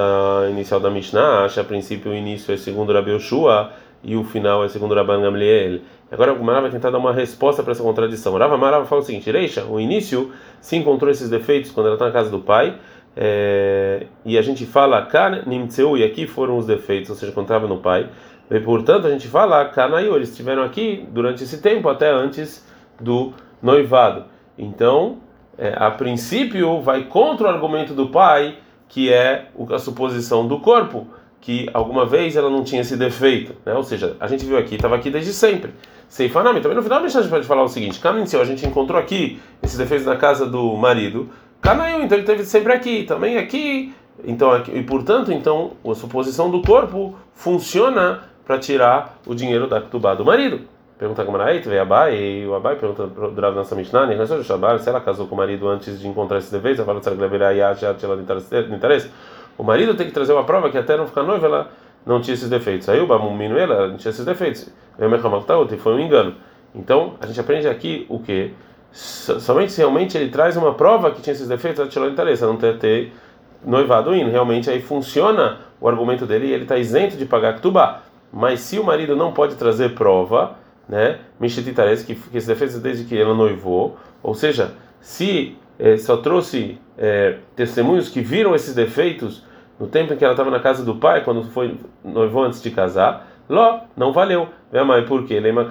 inicial 0.50 0.79
da 0.79 0.89
Mishnah. 0.89 1.46
Acha 1.46 1.62
a 1.62 1.63
princípio 1.63 2.12
o 2.12 2.15
início 2.15 2.51
é 2.51 2.58
segundo 2.58 2.91
Rabi 2.91 3.12
Yoshua 3.12 3.72
e 4.03 4.15
o 4.15 4.24
final 4.24 4.63
é 4.63 4.70
segundo 4.70 4.96
Rabban 4.96 5.22
Gamliel. 5.22 5.82
Agora 6.12 6.32
a 6.32 6.36
Gemara 6.36 6.62
vai 6.62 6.72
tentar 6.72 6.89
dar 6.89 6.98
uma 6.98 7.13
resposta 7.13 7.62
para 7.62 7.74
essa 7.74 7.84
contradição. 7.84 8.36
Rava 8.36 8.58
Marava 8.58 8.86
fala 8.86 9.01
o 9.01 9.06
seguinte: 9.06 9.29
Reisha, 9.32 9.63
o 9.63 9.79
início 9.79 10.32
se 10.60 10.75
encontrou 10.75 11.12
esses 11.12 11.29
defeitos 11.29 11.70
quando 11.70 11.86
ela 11.86 11.96
está 11.96 12.06
na 12.06 12.12
casa 12.12 12.32
do 12.32 12.39
pai. 12.39 12.75
É, 13.21 14.05
e 14.23 14.38
a 14.38 14.41
gente 14.41 14.65
fala 14.65 15.05
Kan 15.05 15.43
Nimtseu, 15.45 15.97
e 15.97 16.05
aqui 16.05 16.25
foram 16.25 16.57
os 16.57 16.65
defeitos, 16.65 17.09
ou 17.09 17.17
seja, 17.17 17.38
estava 17.38 17.67
no 17.67 17.79
pai. 17.79 18.09
E, 18.49 18.57
portanto, 18.61 19.07
a 19.07 19.09
gente 19.09 19.27
fala 19.27 19.65
Kanayu, 19.65 20.15
eles 20.15 20.29
estiveram 20.29 20.63
aqui 20.63 21.05
durante 21.11 21.43
esse 21.43 21.61
tempo, 21.61 21.89
até 21.89 22.09
antes 22.09 22.65
do 22.97 23.33
noivado. 23.61 24.23
Então, 24.57 25.17
é, 25.57 25.73
a 25.77 25.91
princípio 25.91 26.81
vai 26.81 27.03
contra 27.03 27.47
o 27.47 27.49
argumento 27.49 27.93
do 27.93 28.07
pai, 28.07 28.57
que 28.88 29.11
é 29.11 29.49
a 29.69 29.77
suposição 29.77 30.47
do 30.47 30.61
corpo, 30.61 31.05
que 31.41 31.69
alguma 31.73 32.05
vez 32.05 32.38
ela 32.38 32.49
não 32.49 32.63
tinha 32.63 32.81
esse 32.81 32.95
defeito, 32.95 33.53
né? 33.65 33.73
Ou 33.73 33.83
seja, 33.83 34.15
a 34.17 34.27
gente 34.27 34.45
viu 34.45 34.57
aqui, 34.57 34.75
estava 34.75 34.95
aqui 34.95 35.09
desde 35.09 35.33
sempre. 35.33 35.73
Seifanami, 36.07 36.61
também 36.61 36.75
no 36.75 36.81
final 36.81 37.03
a 37.03 37.07
gente 37.07 37.27
pode 37.27 37.45
falar 37.45 37.63
o 37.63 37.67
seguinte: 37.67 37.99
Caminho, 37.99 38.25
a 38.39 38.45
gente 38.45 38.65
encontrou 38.65 38.99
aqui 38.99 39.39
esses 39.61 39.77
defeitos 39.77 40.07
na 40.07 40.15
casa 40.15 40.45
do 40.45 40.75
marido. 40.75 41.29
Canaim, 41.61 42.03
então 42.03 42.17
ele 42.17 42.25
teve 42.25 42.43
sempre 42.43 42.73
aqui, 42.73 43.03
também 43.03 43.37
aqui. 43.37 43.93
Então, 44.23 44.51
aqui, 44.51 44.71
e 44.71 44.83
portanto, 44.83 45.31
então 45.31 45.71
a 45.85 45.95
suposição 45.95 46.49
do 46.49 46.61
corpo 46.61 47.15
funciona 47.33 48.21
para 48.45 48.57
tirar 48.57 49.17
o 49.25 49.33
dinheiro 49.33 49.67
da 49.67 49.79
tubá 49.79 50.13
do 50.13 50.25
marido. 50.25 50.61
Pergunta 50.97 51.21
a 51.21 51.25
Gamara, 51.25 51.57
veio 51.61 51.81
Abai, 51.81 52.17
e 52.17 52.45
o 52.45 52.53
Abai 52.53 52.75
pergunta 52.75 53.07
para 53.07 53.49
o 53.49 53.55
nossa 53.55 53.73
Mishnah, 53.73 54.05
se 54.79 54.89
ela 54.89 54.99
casou 54.99 55.27
com 55.27 55.35
o 55.35 55.37
marido 55.37 55.69
antes 55.69 55.97
de 55.97 56.05
encontrar 56.05 56.39
esse 56.39 56.51
defeito, 56.51 56.81
ela 56.81 56.93
interesse, 58.75 59.09
o 59.57 59.63
marido 59.63 59.93
tem 59.95 60.07
que 60.07 60.11
trazer 60.11 60.33
uma 60.33 60.43
prova 60.43 60.69
que 60.69 60.77
até 60.77 60.97
não 60.97 61.07
ficar 61.07 61.23
noiva, 61.23 61.45
ela 61.45 61.71
não 62.05 62.19
tinha 62.19 62.33
esses 62.33 62.49
defeitos. 62.49 62.89
Aí 62.89 62.99
o 62.99 63.07
Bamumino, 63.07 63.57
ela 63.57 63.87
não 63.87 63.97
tinha 63.97 64.09
esses 64.09 64.25
defeitos. 64.25 64.69
Foi 65.77 65.93
um 65.93 65.99
engano. 65.99 66.35
Então, 66.75 67.15
a 67.21 67.25
gente 67.27 67.39
aprende 67.39 67.67
aqui 67.67 68.05
o 68.09 68.19
que? 68.19 68.53
Somente 68.91 69.72
se 69.72 69.79
realmente 69.79 70.17
ele 70.17 70.29
traz 70.29 70.58
uma 70.58 70.74
prova 70.74 71.12
que 71.12 71.22
tinha 71.22 71.34
esses 71.34 71.48
defeitos, 71.48 71.88
tirou 71.89 72.10
interesse, 72.10 72.41
não 72.43 72.58
ter, 72.58 72.77
ter 72.79 73.13
noivado 73.63 74.13
indo. 74.15 74.31
Realmente 74.31 74.69
aí 74.69 74.81
funciona 74.81 75.60
o 75.79 75.88
argumento 75.88 76.25
dele 76.25 76.48
e 76.48 76.53
ele 76.53 76.63
está 76.63 76.77
isento 76.77 77.15
de 77.15 77.25
pagar 77.25 77.55
Ktubá. 77.55 78.01
Mas 78.31 78.62
se 78.62 78.79
o 78.79 78.84
marido 78.84 79.15
não 79.15 79.31
pode 79.31 79.55
trazer 79.55 79.96
prova, 79.96 80.55
né? 80.88 81.19
Mishititares, 81.39 82.03
que, 82.03 82.15
que 82.15 82.41
se 82.41 82.48
defende 82.48 82.79
desde 82.79 83.05
que 83.05 83.17
ela 83.17 83.34
noivou, 83.34 83.98
ou 84.22 84.34
seja, 84.34 84.74
se 85.00 85.55
eh, 85.77 85.98
só 85.98 86.17
trouxe 86.17 86.79
eh, 86.98 87.38
testemunhos 87.55 88.10
que 88.10 88.22
viram 88.22 88.53
esses 88.53 88.74
defeitos 88.74 89.43
no 89.79 89.88
tempo 89.88 90.13
em 90.13 90.17
que 90.17 90.24
ela 90.24 90.34
estava 90.34 90.51
na 90.51 90.60
casa 90.60 90.84
do 90.84 90.96
pai, 90.96 91.24
quando 91.24 91.43
foi 91.43 91.77
noivou 92.03 92.43
antes 92.43 92.62
de 92.62 92.69
casar, 92.69 93.29
Ló, 93.50 93.79
não 93.98 94.13
valeu. 94.13 94.48
Minha 94.72 94.86
mãe, 94.86 95.03
por 95.03 95.25
quê? 95.25 95.39
Lema 95.39 95.67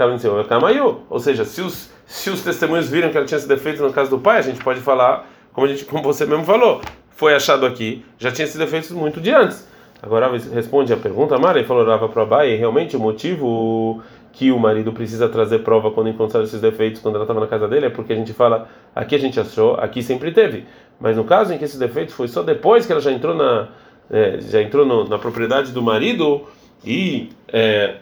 Ou 1.09 1.21
seja, 1.21 1.45
se, 1.45 1.63
os, 1.63 1.93
se 2.09 2.31
os 2.31 2.41
testemunhos 2.41 2.89
viram 2.89 3.11
que 3.11 3.19
ela 3.19 3.27
tinha 3.27 3.37
esse 3.37 3.47
defeito 3.47 3.83
no 3.83 3.93
caso 3.93 4.09
do 4.09 4.19
pai, 4.19 4.39
a 4.39 4.43
gente 4.43 4.65
pode 4.65 4.81
falar, 4.81 5.29
como, 5.53 5.67
a 5.67 5.69
gente, 5.69 5.85
como 5.85 6.03
você 6.03 6.25
mesmo 6.25 6.43
falou, 6.43 6.81
foi 7.11 7.35
achado 7.35 7.67
aqui, 7.67 8.03
já 8.19 8.33
tinha 8.33 8.47
esses 8.47 8.57
defeitos 8.57 8.91
muito 8.93 9.21
de 9.21 9.31
antes. 9.31 9.69
Agora 10.03 10.31
responde 10.55 10.91
a 10.91 10.97
pergunta, 10.97 11.37
Mara, 11.37 11.61
e 11.61 11.65
falou 11.65 11.85
Rava 11.85 12.09
para 12.09 12.23
Abai, 12.23 12.57
realmente 12.57 12.97
o 12.97 13.01
motivo 13.01 14.03
que 14.33 14.51
o 14.51 14.59
marido 14.59 14.91
precisa 14.91 15.29
trazer 15.29 15.59
prova 15.59 15.91
quando 15.91 16.09
encontrar 16.09 16.43
esses 16.43 16.61
defeitos 16.63 17.03
quando 17.03 17.17
ela 17.17 17.25
estava 17.25 17.41
na 17.41 17.47
casa 17.47 17.69
dele 17.69 17.87
é 17.87 17.91
porque 17.91 18.15
a 18.15 18.17
gente 18.17 18.33
fala, 18.33 18.69
aqui 18.95 19.15
a 19.15 19.19
gente 19.19 19.39
achou, 19.39 19.75
aqui 19.75 20.03
sempre 20.03 20.33
teve. 20.33 20.65
Mas 20.99 21.15
no 21.15 21.25
caso 21.25 21.53
em 21.53 21.59
que 21.59 21.65
esse 21.65 21.79
defeito 21.79 22.13
foi 22.13 22.29
só 22.29 22.43
depois 22.43 22.87
que 22.87 22.93
ela 22.93 23.03
já 23.03 23.13
entrou 23.13 23.35
na, 23.35 23.69
é, 24.11 24.41
já 24.41 24.63
entrou 24.63 24.87
no, 24.87 25.07
na 25.07 25.19
propriedade 25.19 25.73
do 25.73 25.83
marido 25.83 26.47
e 26.83 27.31
é, 27.49 27.97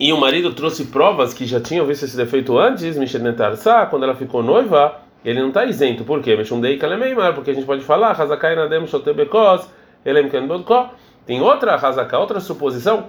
e 0.00 0.14
o 0.14 0.16
marido 0.16 0.54
trouxe 0.54 0.86
provas 0.86 1.34
que 1.34 1.44
já 1.44 1.60
tinham 1.60 1.84
visto 1.84 2.06
esse 2.06 2.16
defeito 2.16 2.58
antes, 2.58 2.96
Mishenetar 2.96 3.54
Sa, 3.56 3.84
quando 3.84 4.04
ela 4.04 4.14
ficou 4.14 4.42
noiva, 4.42 4.96
ele 5.22 5.38
não 5.38 5.48
está 5.48 5.66
isento. 5.66 6.04
Por 6.04 6.22
quê? 6.22 6.34
Porque 7.34 7.50
a 7.50 7.54
gente 7.54 7.66
pode 7.66 7.84
falar, 7.84 8.12
Hazakai 8.12 8.56
Nadem 8.56 8.86
Shotebekos, 8.86 9.68
Elem 10.02 10.30
Kenbodko. 10.30 10.88
Tem 11.26 11.42
outra 11.42 11.74
Hazaká, 11.74 12.18
outra 12.18 12.40
suposição, 12.40 13.08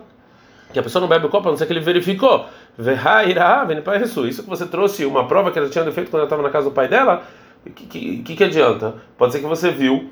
que 0.74 0.79
a 0.79 0.83
pessoa 0.83 1.00
não 1.00 1.07
bebe 1.07 1.25
o 1.27 1.29
copo, 1.29 1.48
a 1.48 1.51
não 1.51 1.57
ser 1.57 1.65
que 1.65 1.71
ele 1.71 1.79
verificou. 1.79 2.48
Isso 2.77 4.43
que 4.43 4.50
você 4.50 4.65
trouxe 4.65 5.05
uma 5.05 5.25
prova 5.25 5.50
que 5.50 5.60
ela 5.60 5.69
tinha 5.69 5.86
defeito 5.86 6.12
quando 6.12 6.19
ela 6.19 6.25
estava 6.25 6.43
na 6.43 6.50
casa 6.50 6.69
do 6.69 6.74
pai 6.74 6.89
dela, 6.89 7.24
o 7.65 7.69
que, 7.69 8.17
que, 8.17 8.36
que 8.36 8.43
adianta? 8.43 8.95
Pode 9.17 9.31
ser 9.31 9.39
que 9.39 9.45
você 9.45 9.71
viu 9.71 10.10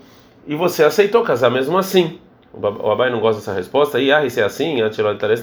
e 0.47 0.55
você 0.55 0.85
aceitou 0.85 1.23
casar 1.23 1.49
mesmo 1.49 1.77
assim. 1.77 2.19
O 2.53 2.89
Abai 2.89 3.09
não 3.09 3.19
gosta 3.19 3.41
dessa 3.41 3.53
resposta. 3.53 3.99
E 3.99 4.13
ah, 4.13 4.25
isso 4.25 4.39
é 4.39 4.43
assim, 4.43 4.77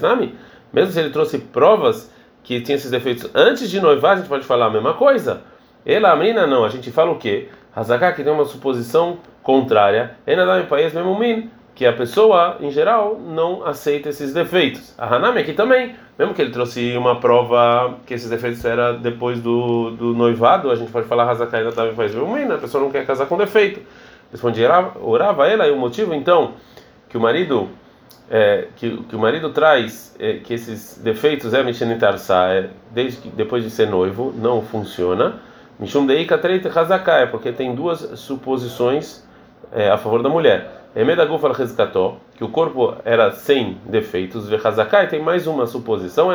nami. 0.01 0.35
Mesmo 0.71 0.91
se 0.91 0.99
ele 0.99 1.09
trouxe 1.09 1.39
provas 1.39 2.11
que 2.43 2.61
tinha 2.61 2.75
esses 2.75 2.91
defeitos 2.91 3.29
antes 3.33 3.69
de 3.69 3.79
noivar, 3.81 4.13
a 4.13 4.15
gente 4.17 4.29
pode 4.29 4.45
falar 4.45 4.67
a 4.67 4.69
mesma 4.69 4.93
coisa. 4.93 5.41
Ela, 5.85 6.11
a 6.11 6.15
menina, 6.15 6.45
não. 6.45 6.63
A 6.63 6.69
gente 6.69 6.91
fala 6.91 7.11
o 7.11 7.17
quê? 7.17 7.49
Hazaká, 7.75 8.11
que 8.11 8.23
tem 8.23 8.31
uma 8.31 8.45
suposição 8.45 9.19
contrária. 9.43 10.17
Enadam 10.25 10.65
país 10.65 10.93
mesmo 10.93 11.17
min, 11.17 11.49
que 11.75 11.85
a 11.85 11.93
pessoa, 11.93 12.57
em 12.59 12.71
geral, 12.71 13.19
não 13.19 13.65
aceita 13.65 14.09
esses 14.09 14.33
defeitos. 14.33 14.93
A 14.97 15.15
Hanami 15.15 15.39
aqui 15.39 15.53
também. 15.53 15.95
Mesmo 16.17 16.33
que 16.33 16.41
ele 16.41 16.51
trouxe 16.51 16.97
uma 16.97 17.19
prova 17.19 17.97
que 18.05 18.13
esses 18.13 18.29
defeitos 18.29 18.65
eram 18.65 18.99
depois 18.99 19.39
do, 19.39 19.91
do 19.91 20.13
noivado, 20.13 20.71
a 20.71 20.75
gente 20.75 20.91
pode 20.91 21.07
falar 21.07 21.29
Hazaká, 21.29 21.61
enadam 21.61 21.93
país 21.93 22.13
mesmo 22.15 22.33
min, 22.33 22.51
a 22.51 22.57
pessoa 22.57 22.83
não 22.83 22.89
quer 22.89 23.05
casar 23.05 23.27
com 23.27 23.37
defeito. 23.37 23.79
Responde, 24.31 24.61
orava 24.99 25.47
ela, 25.47 25.67
e 25.67 25.71
o 25.71 25.77
motivo, 25.77 26.13
então, 26.13 26.53
que 27.07 27.15
o 27.15 27.21
marido 27.21 27.69
é, 28.29 28.67
que, 28.75 28.97
que 29.03 29.15
o 29.15 29.19
marido 29.19 29.49
traz 29.51 30.15
é, 30.19 30.33
que 30.33 30.53
esses 30.53 30.97
defeitos 30.97 31.53
é 31.53 31.63
é, 32.53 32.69
desde 32.91 33.21
que 33.21 33.29
depois 33.29 33.63
de 33.63 33.69
ser 33.69 33.87
noivo, 33.87 34.33
não 34.35 34.61
funciona. 34.61 35.39
Porque 37.27 37.51
tem 37.51 37.73
duas 37.73 37.99
suposições 38.19 39.25
é, 39.71 39.89
a 39.89 39.97
favor 39.97 40.21
da 40.21 40.29
mulher. 40.29 40.87
Que 42.35 42.43
o 42.43 42.49
corpo 42.49 42.95
era 43.05 43.31
sem 43.31 43.77
defeitos, 43.85 44.49
e 45.03 45.07
tem 45.07 45.21
mais 45.21 45.45
uma 45.45 45.67
suposição, 45.67 46.31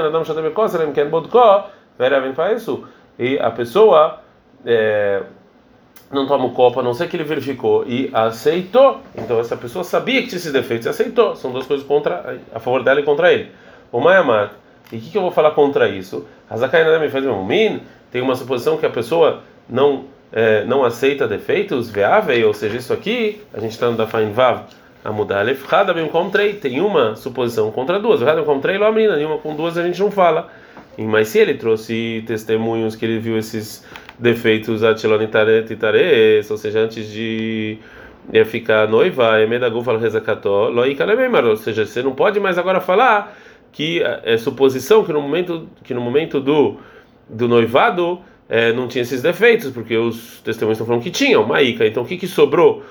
e 3.19 3.39
a 3.39 3.51
pessoa. 3.51 4.21
É, 4.65 5.23
não 6.11 6.27
toma 6.27 6.45
o 6.45 6.51
copo, 6.51 6.81
a 6.81 6.83
não 6.83 6.93
ser 6.93 7.09
que 7.09 7.17
ele 7.17 7.25
verificou 7.25 7.85
e 7.87 8.11
aceitou. 8.13 9.01
Então 9.17 9.41
essa 9.41 9.57
pessoa 9.57 9.83
sabia 9.83 10.21
que 10.21 10.29
tinha 10.29 10.39
esses 10.39 10.53
defeitos 10.53 10.87
e 10.87 10.89
aceitou. 10.89 11.35
São 11.37 11.51
duas 11.51 11.67
coisas 11.67 11.87
contra 11.87 12.39
a 12.55 12.61
favor 12.61 12.83
dela 12.83 13.01
e 13.01 13.03
contra 13.03 13.33
ele. 13.33 13.51
O 13.91 14.01
Mayamar, 14.01 14.53
e 14.93 14.97
o 14.97 15.01
que, 15.01 15.11
que, 15.11 15.19
eu 15.19 15.23
vou 15.23 15.31
falar 15.31 15.53
contra 15.53 15.89
isso? 15.89 16.27
Hazakai 16.49 16.99
me 16.99 17.09
faz 17.09 17.25
min, 17.25 17.81
tem 18.11 18.21
uma 18.21 18.35
suposição 18.35 18.77
que 18.77 18.85
a 18.85 18.91
pessoa 18.91 19.43
não 19.69 20.05
é, 20.33 20.65
não 20.65 20.85
aceita 20.85 21.29
defeitos, 21.29 21.91
veável, 21.91 22.49
ou 22.49 22.55
seja, 22.55 22.77
isso 22.77 22.93
aqui, 22.93 23.43
a 23.53 23.61
gente 23.61 23.73
está 23.73 23.91
no 23.91 23.97
da 23.97 24.05
Vav, 24.05 24.63
a 25.05 25.13
mudar 25.13 25.45
Rada 25.67 25.93
bem 25.93 26.07
encontrei, 26.07 26.55
tem 26.55 26.81
uma 26.81 27.15
suposição 27.17 27.71
contra 27.71 28.01
duas, 28.01 28.23
Rada 28.23 28.41
encontrei, 28.41 28.79
lá 28.79 28.91
menina, 28.91 29.17
nenhuma 29.17 29.39
com 29.39 29.55
duas 29.55 29.77
a 29.77 29.83
gente 29.83 30.01
não 30.01 30.11
fala. 30.11 30.49
Mas 30.97 31.29
se 31.29 31.39
ele 31.39 31.55
trouxe 31.55 32.23
testemunhos 32.27 32.95
que 32.95 33.05
ele 33.05 33.19
viu 33.19 33.39
esses 33.39 33.85
defeitos 34.19 34.83
atilonitares, 34.83 36.51
ou 36.51 36.57
seja, 36.57 36.81
antes 36.81 37.11
de 37.11 37.79
ficar 38.47 38.89
noiva, 38.89 39.33
ou 41.49 41.57
seja, 41.57 41.85
você 41.85 42.03
não 42.03 42.15
pode 42.15 42.39
mais 42.39 42.57
agora 42.59 42.81
falar 42.81 43.37
que 43.73 44.03
é 44.03 44.37
suposição 44.37 45.03
que 45.03 45.13
no 45.13 45.21
momento 45.21 45.69
que 45.83 45.95
no 45.95 46.01
momento 46.01 46.41
do 46.41 46.77
do 47.29 47.49
noivado 47.49 48.21
é, 48.49 48.73
não 48.73 48.87
tinha 48.87 49.03
esses 49.03 49.23
defeitos, 49.23 49.71
porque 49.71 49.97
os 49.97 50.41
testemunhos 50.43 50.77
estão 50.77 50.87
falando 50.87 51.03
que 51.03 51.11
tinham, 51.11 51.47
Maíca. 51.47 51.87
Então 51.87 52.03
o 52.03 52.07
que, 52.07 52.19
que 52.19 52.27
sobrou 52.27 52.83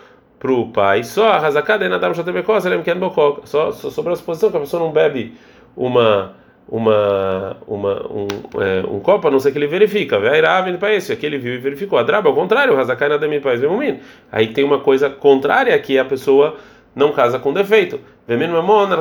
o 0.51 0.71
pai? 0.71 1.03
Só 1.03 1.29
a 1.29 1.37
rasacada 1.37 1.85
e 1.85 1.89
nadar 1.89 2.09
só, 3.45 3.71
só 3.71 3.89
sobrou 3.91 4.13
a 4.13 4.15
suposição 4.15 4.49
que 4.49 4.57
a 4.57 4.59
pessoa 4.59 4.83
não 4.83 4.91
bebe 4.91 5.33
uma 5.75 6.33
uma, 6.67 7.57
uma, 7.67 8.07
um, 8.11 8.27
é, 8.61 8.85
um 8.87 8.99
copo, 8.99 9.27
a 9.27 9.31
não 9.31 9.39
ser 9.39 9.51
que 9.51 9.57
ele 9.57 9.67
verifica. 9.67 10.19
para 10.77 10.93
esse, 10.93 11.11
aquele 11.11 11.37
viu 11.37 11.53
e 11.55 11.57
verificou. 11.57 11.99
A 11.99 12.03
draba, 12.03 12.29
ao 12.29 12.35
contrário, 12.35 12.77
Hazakai 12.79 13.09
nada 13.09 13.27
me 13.27 13.39
faz 13.39 13.61
Aí 14.31 14.47
tem 14.47 14.63
uma 14.63 14.79
coisa 14.79 15.09
contrária 15.09 15.77
que 15.79 15.99
a 15.99 16.05
pessoa 16.05 16.55
não 16.95 17.11
casa 17.11 17.39
com 17.39 17.53
defeito. 17.53 17.99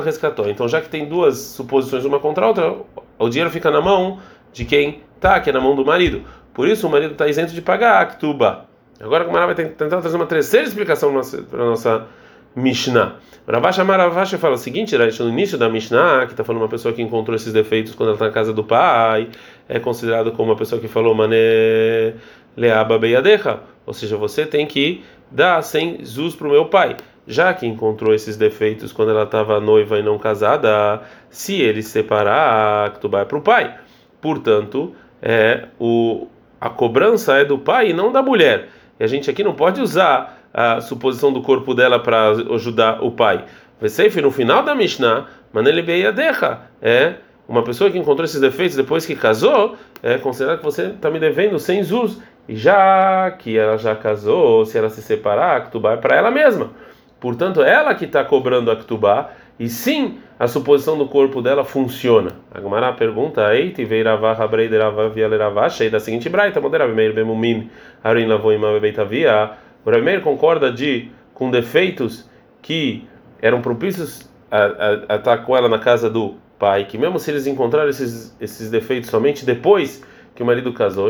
resgatou. 0.01 0.49
Então, 0.49 0.67
já 0.67 0.81
que 0.81 0.89
tem 0.89 1.05
duas 1.05 1.37
suposições 1.37 2.03
uma 2.03 2.19
contra 2.19 2.45
a 2.45 2.47
outra, 2.49 2.75
o 3.17 3.29
dinheiro 3.29 3.49
fica 3.49 3.71
na 3.71 3.81
mão 3.81 4.19
de 4.51 4.65
quem 4.65 5.01
tá, 5.19 5.39
que 5.39 5.49
é 5.49 5.53
na 5.53 5.61
mão 5.61 5.75
do 5.75 5.85
marido. 5.85 6.23
Por 6.53 6.67
isso, 6.67 6.87
o 6.87 6.89
marido 6.89 7.13
está 7.13 7.27
isento 7.27 7.53
de 7.53 7.61
pagar 7.61 7.93
a 7.93 8.01
Aktuba. 8.01 8.65
Agora, 8.99 9.27
o 9.27 9.31
Mará 9.31 9.47
vai 9.47 9.55
tentar 9.55 9.87
trazer 9.87 10.15
uma 10.15 10.27
terceira 10.27 10.67
explicação 10.67 11.11
para 11.49 11.63
a 11.63 11.65
nossa 11.65 12.07
Mishnah. 12.55 13.15
Ravash 13.47 13.77
Ravash 13.77 14.31
fala 14.35 14.55
o 14.55 14.57
seguinte, 14.57 14.95
no 14.97 15.29
início 15.29 15.57
da 15.57 15.67
Mishnah, 15.67 16.25
que 16.25 16.33
está 16.33 16.43
falando 16.43 16.61
uma 16.61 16.69
pessoa 16.69 16.93
que 16.93 17.01
encontrou 17.01 17.35
esses 17.35 17.51
defeitos 17.51 17.95
quando 17.95 18.09
ela 18.09 18.15
está 18.15 18.25
na 18.25 18.31
casa 18.31 18.53
do 18.53 18.63
pai, 18.63 19.29
é 19.67 19.79
considerado 19.79 20.31
como 20.31 20.51
uma 20.51 20.57
pessoa 20.57 20.79
que 20.79 20.87
falou 20.87 21.15
mané 21.15 22.13
leaba 22.55 22.99
beyadecha, 22.99 23.59
ou 23.85 23.93
seja, 23.93 24.17
você 24.17 24.45
tem 24.45 24.65
que 24.65 25.03
dar 25.29 25.61
100 25.61 26.05
zuz 26.05 26.35
para 26.35 26.47
o 26.47 26.51
meu 26.51 26.65
pai. 26.65 26.97
Já 27.27 27.53
que 27.53 27.65
encontrou 27.65 28.13
esses 28.13 28.35
defeitos 28.35 28.91
quando 28.91 29.11
ela 29.11 29.23
estava 29.23 29.59
noiva 29.59 29.97
e 29.97 30.03
não 30.03 30.17
casada, 30.17 31.01
se 31.29 31.61
ele 31.61 31.81
separar, 31.81 32.97
tu 32.97 33.07
vai 33.07 33.25
para 33.25 33.37
o 33.37 33.41
pai. 33.41 33.75
Portanto, 34.19 34.93
é, 35.21 35.67
o, 35.79 36.27
a 36.59 36.69
cobrança 36.69 37.37
é 37.37 37.45
do 37.45 37.57
pai 37.57 37.91
e 37.91 37.93
não 37.93 38.11
da 38.11 38.21
mulher. 38.21 38.69
E 38.99 39.03
a 39.03 39.07
gente 39.07 39.29
aqui 39.29 39.43
não 39.43 39.53
pode 39.53 39.81
usar 39.81 40.40
a 40.53 40.81
suposição 40.81 41.31
do 41.31 41.41
corpo 41.41 41.73
dela 41.73 41.99
para 41.99 42.29
ajudar 42.29 43.03
o 43.03 43.11
pai. 43.11 43.45
Veseif, 43.79 44.21
no 44.21 44.31
final 44.31 44.63
da 44.63 44.75
Mishnah, 44.75 45.25
Manele 45.51 45.81
Beyadecha, 45.81 46.59
é 46.81 47.15
uma 47.47 47.63
pessoa 47.63 47.89
que 47.89 47.97
encontrou 47.97 48.23
esses 48.23 48.39
defeitos 48.39 48.77
depois 48.77 49.05
que 49.05 49.15
casou, 49.15 49.75
é 50.01 50.17
considerado 50.17 50.59
que 50.59 50.63
você 50.63 50.87
está 50.87 51.09
me 51.09 51.19
devendo 51.19 51.59
sem 51.59 51.83
zuz. 51.83 52.21
E 52.47 52.55
já 52.55 53.31
que 53.31 53.57
ela 53.57 53.77
já 53.77 53.95
casou, 53.95 54.65
se 54.65 54.77
ela 54.77 54.89
se 54.89 55.01
separar, 55.01 55.57
a 55.57 55.61
Ktubá 55.61 55.93
é 55.93 55.97
para 55.97 56.15
ela 56.15 56.31
mesma. 56.31 56.71
Portanto, 57.19 57.61
ela 57.61 57.93
que 57.93 58.05
está 58.05 58.23
cobrando 58.23 58.71
a 58.71 58.75
Ktubá, 58.75 59.31
e 59.59 59.69
sim, 59.69 60.17
a 60.39 60.47
suposição 60.47 60.97
do 60.97 61.07
corpo 61.07 61.41
dela 61.41 61.63
funciona. 61.63 62.31
A 62.51 62.59
Gemara 62.59 62.93
pergunta, 62.93 63.53
Eiti 63.53 63.85
veiravá 63.85 64.33
rabreideravá 64.33 65.07
vialeravá, 65.07 65.69
cheia 65.69 65.91
da 65.91 65.99
seguinte 65.99 66.29
braita, 66.29 66.59
moderav 66.59 66.91
meir 66.93 67.13
bemumin, 67.13 67.69
arin 68.03 68.25
lavou 68.25 68.51
ima 68.51 68.71
bebeitavia, 68.71 69.51
o 69.85 69.89
Rameir 69.89 70.21
concorda 70.21 70.71
de 70.71 71.09
com 71.33 71.49
defeitos 71.49 72.29
que 72.61 73.07
eram 73.41 73.61
propícios 73.61 74.29
a, 74.49 75.15
a, 75.15 75.33
a, 75.33 75.37
com 75.39 75.57
ela 75.57 75.67
na 75.67 75.79
casa 75.79 76.09
do 76.09 76.35
pai, 76.59 76.85
que 76.85 76.97
mesmo 76.97 77.17
se 77.17 77.31
eles 77.31 77.47
encontraram 77.47 77.89
esses, 77.89 78.35
esses 78.39 78.69
defeitos 78.69 79.09
somente 79.09 79.45
depois 79.45 80.03
que 80.35 80.43
o 80.43 80.45
marido 80.45 80.71
casou, 80.73 81.09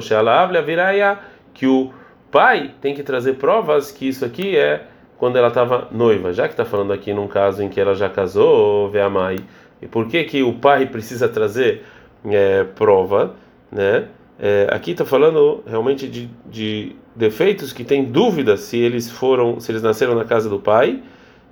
que 1.54 1.68
o 1.68 1.92
pai 2.32 2.74
tem 2.80 2.96
que 2.96 3.04
trazer 3.04 3.34
provas 3.34 3.92
que 3.92 4.08
isso 4.08 4.24
aqui 4.24 4.56
é 4.56 4.86
quando 5.18 5.36
ela 5.38 5.50
estava 5.50 5.88
noiva, 5.92 6.34
já 6.34 6.48
que 6.48 6.54
está 6.54 6.66
falando 6.66 6.94
aqui 6.94 7.14
num 7.14 7.28
caso 7.28 7.62
em 7.62 7.70
que 7.70 7.80
ela 7.80 7.94
já 7.94 8.10
casou, 8.10 8.90
vê 8.90 9.02
a 9.02 9.10
mãe. 9.10 9.38
E 9.82 9.88
por 9.88 10.08
que 10.08 10.24
que 10.24 10.42
o 10.42 10.54
pai 10.54 10.88
precisa 10.88 11.28
trazer 11.28 11.84
é, 12.26 12.64
prova, 12.64 13.36
né? 13.72 14.08
É, 14.40 14.68
aqui 14.72 14.92
está 14.92 15.06
falando 15.06 15.64
realmente 15.68 16.08
de, 16.08 16.28
de, 16.48 16.96
defeitos 17.16 17.74
que 17.74 17.84
tem 17.84 18.06
dúvida 18.06 18.58
se 18.58 18.78
eles 18.78 19.10
foram, 19.10 19.60
se 19.60 19.72
eles 19.72 19.82
nasceram 19.82 20.16
na 20.16 20.26
casa 20.26 20.50
do 20.50 20.60
pai, 20.60 21.02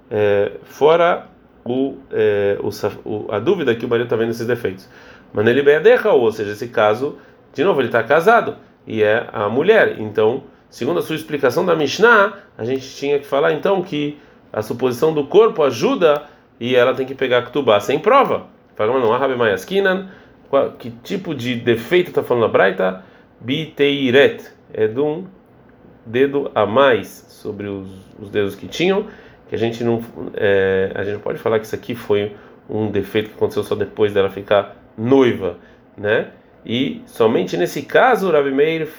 é, 0.10 0.54
fora 0.64 1.28
o, 1.66 1.98
é, 2.12 2.58
o, 3.06 3.26
a 3.30 3.40
dúvida 3.40 3.76
que 3.76 3.86
o 3.86 3.90
marido 3.90 4.06
está 4.06 4.16
vendo 4.16 4.32
esses 4.32 4.48
defeitos. 4.48 4.90
Mas 5.34 5.46
ele 5.48 5.62
beadecha, 5.62 6.12
ou 6.12 6.32
seja, 6.32 6.52
esse 6.52 6.68
caso, 6.70 7.18
de 7.54 7.64
novo, 7.64 7.82
ele 7.82 7.90
está 7.90 8.02
casado 8.04 8.56
e 8.88 9.04
é 9.04 9.28
a 9.32 9.48
mulher. 9.50 10.00
Então, 10.00 10.44
segundo 10.70 11.00
a 11.00 11.02
sua 11.02 11.16
explicação 11.16 11.66
da 11.66 11.76
Mishnah, 11.76 12.34
a 12.58 12.64
gente 12.64 12.96
tinha 12.96 13.20
que 13.20 13.26
falar 13.26 13.54
então 13.54 13.82
que 13.82 14.18
a 14.52 14.62
suposição 14.62 15.14
do 15.14 15.26
corpo 15.28 15.62
ajuda 15.62 16.24
e 16.60 16.76
ela 16.76 16.94
tem 16.94 17.06
que 17.06 17.14
pegar 17.14 17.44
Ktubá 17.44 17.80
sem 17.80 18.00
prova. 18.00 18.48
Fala, 18.76 19.00
não, 19.00 19.14
Arabe 19.14 19.36
Mayaskinan 19.36 20.10
que 20.80 20.90
tipo 21.04 21.36
de 21.36 21.56
defeito 21.56 22.10
está 22.10 22.24
falando 22.24 22.46
a 22.46 22.48
Braita? 22.48 23.04
Biteiret, 23.40 24.44
é 24.74 24.88
de 24.88 25.00
um 25.00 25.26
dedo 26.06 26.52
a 26.56 26.66
mais 26.66 27.26
sobre 27.30 27.68
os, 27.68 27.88
os 28.20 28.30
dedos 28.30 28.56
que 28.56 28.68
tinham, 28.68 29.08
que 29.48 29.56
a 29.56 29.58
gente 29.58 29.84
não 29.84 30.02
é, 30.36 30.92
a 30.96 31.04
gente 31.04 31.20
pode 31.20 31.40
falar 31.40 31.60
que 31.60 31.66
isso 31.66 31.76
aqui 31.76 31.96
foi 31.96 32.36
um 32.70 32.92
defeito 32.92 33.30
que 33.30 33.36
aconteceu 33.36 33.64
só 33.64 33.76
depois 33.76 34.14
dela 34.14 34.30
ficar 34.30 34.76
noiva, 34.98 35.58
né? 35.98 36.30
E 36.66 37.02
somente 37.06 37.58
nesse 37.58 37.82
caso, 37.82 38.30
o 38.30 38.32
Rabi 38.32 38.52
Meir 38.52 38.90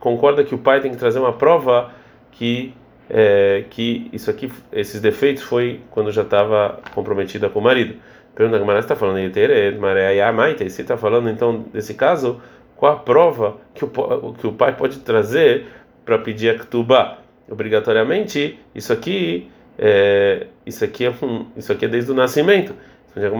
concorda 0.00 0.42
que 0.42 0.54
o 0.54 0.58
pai 0.58 0.80
tem 0.80 0.90
que 0.90 0.96
trazer 0.96 1.18
uma 1.18 1.32
prova 1.32 1.92
que 2.32 2.74
é, 3.10 3.64
que 3.70 4.08
isso 4.12 4.30
aqui, 4.30 4.52
esses 4.72 5.00
defeitos 5.00 5.42
foi 5.42 5.80
quando 5.90 6.12
já 6.12 6.22
estava 6.22 6.80
comprometida 6.94 7.48
com 7.48 7.58
o 7.58 7.62
marido. 7.62 7.96
Pergunta 8.34 8.58
que 8.62 8.70
está 8.78 8.94
falando 8.94 9.16
de 9.16 10.70
Se 10.70 10.82
está 10.82 10.96
falando 10.96 11.28
então 11.28 11.64
desse 11.72 11.94
caso, 11.94 12.40
qual 12.76 12.92
a 12.92 12.96
prova 12.96 13.56
que 13.74 13.84
o, 13.84 13.88
que 14.38 14.46
o 14.46 14.52
pai 14.52 14.76
pode 14.76 15.00
trazer 15.00 15.66
para 16.08 16.18
pedir 16.18 16.48
a 16.48 16.58
Ketubá? 16.58 17.18
Obrigatoriamente, 17.50 18.58
isso 18.74 18.92
aqui 18.94 19.50
é, 19.78 20.46
isso 20.64 20.82
aqui 20.82 21.04
é 21.04 21.10
um, 21.22 21.46
isso 21.54 21.70
aqui 21.70 21.84
é 21.84 21.88
desde 21.88 22.10
o 22.10 22.14
nascimento. 22.14 22.74
Não, 23.14 23.38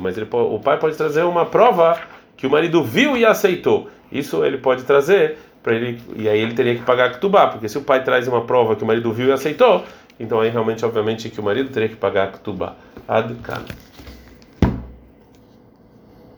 mas 0.00 0.16
ele, 0.16 0.26
o 0.32 0.58
pai 0.58 0.78
pode 0.78 0.96
trazer 0.96 1.22
uma 1.22 1.46
prova 1.46 2.00
que 2.36 2.44
o 2.46 2.50
marido 2.50 2.82
viu 2.82 3.16
e 3.16 3.24
aceitou. 3.24 3.88
Isso 4.10 4.44
ele 4.44 4.58
pode 4.58 4.82
trazer 4.82 5.38
para 5.62 5.74
ele 5.74 6.02
e 6.16 6.28
aí 6.28 6.40
ele 6.40 6.54
teria 6.54 6.74
que 6.74 6.82
pagar 6.82 7.06
a 7.06 7.10
Ketubá, 7.10 7.46
porque 7.46 7.68
se 7.68 7.78
o 7.78 7.82
pai 7.82 8.02
traz 8.02 8.26
uma 8.26 8.42
prova 8.42 8.74
que 8.74 8.82
o 8.82 8.86
marido 8.86 9.12
viu 9.12 9.28
e 9.28 9.32
aceitou, 9.32 9.84
então 10.18 10.40
aí 10.40 10.50
realmente 10.50 10.84
obviamente 10.84 11.30
que 11.30 11.40
o 11.40 11.42
marido 11.42 11.70
teria 11.70 11.88
que 11.88 11.96
pagar 11.96 12.24
a 12.24 12.32
Ketubá. 12.32 12.74
Ad 13.06 13.32
-kan. 13.34 13.62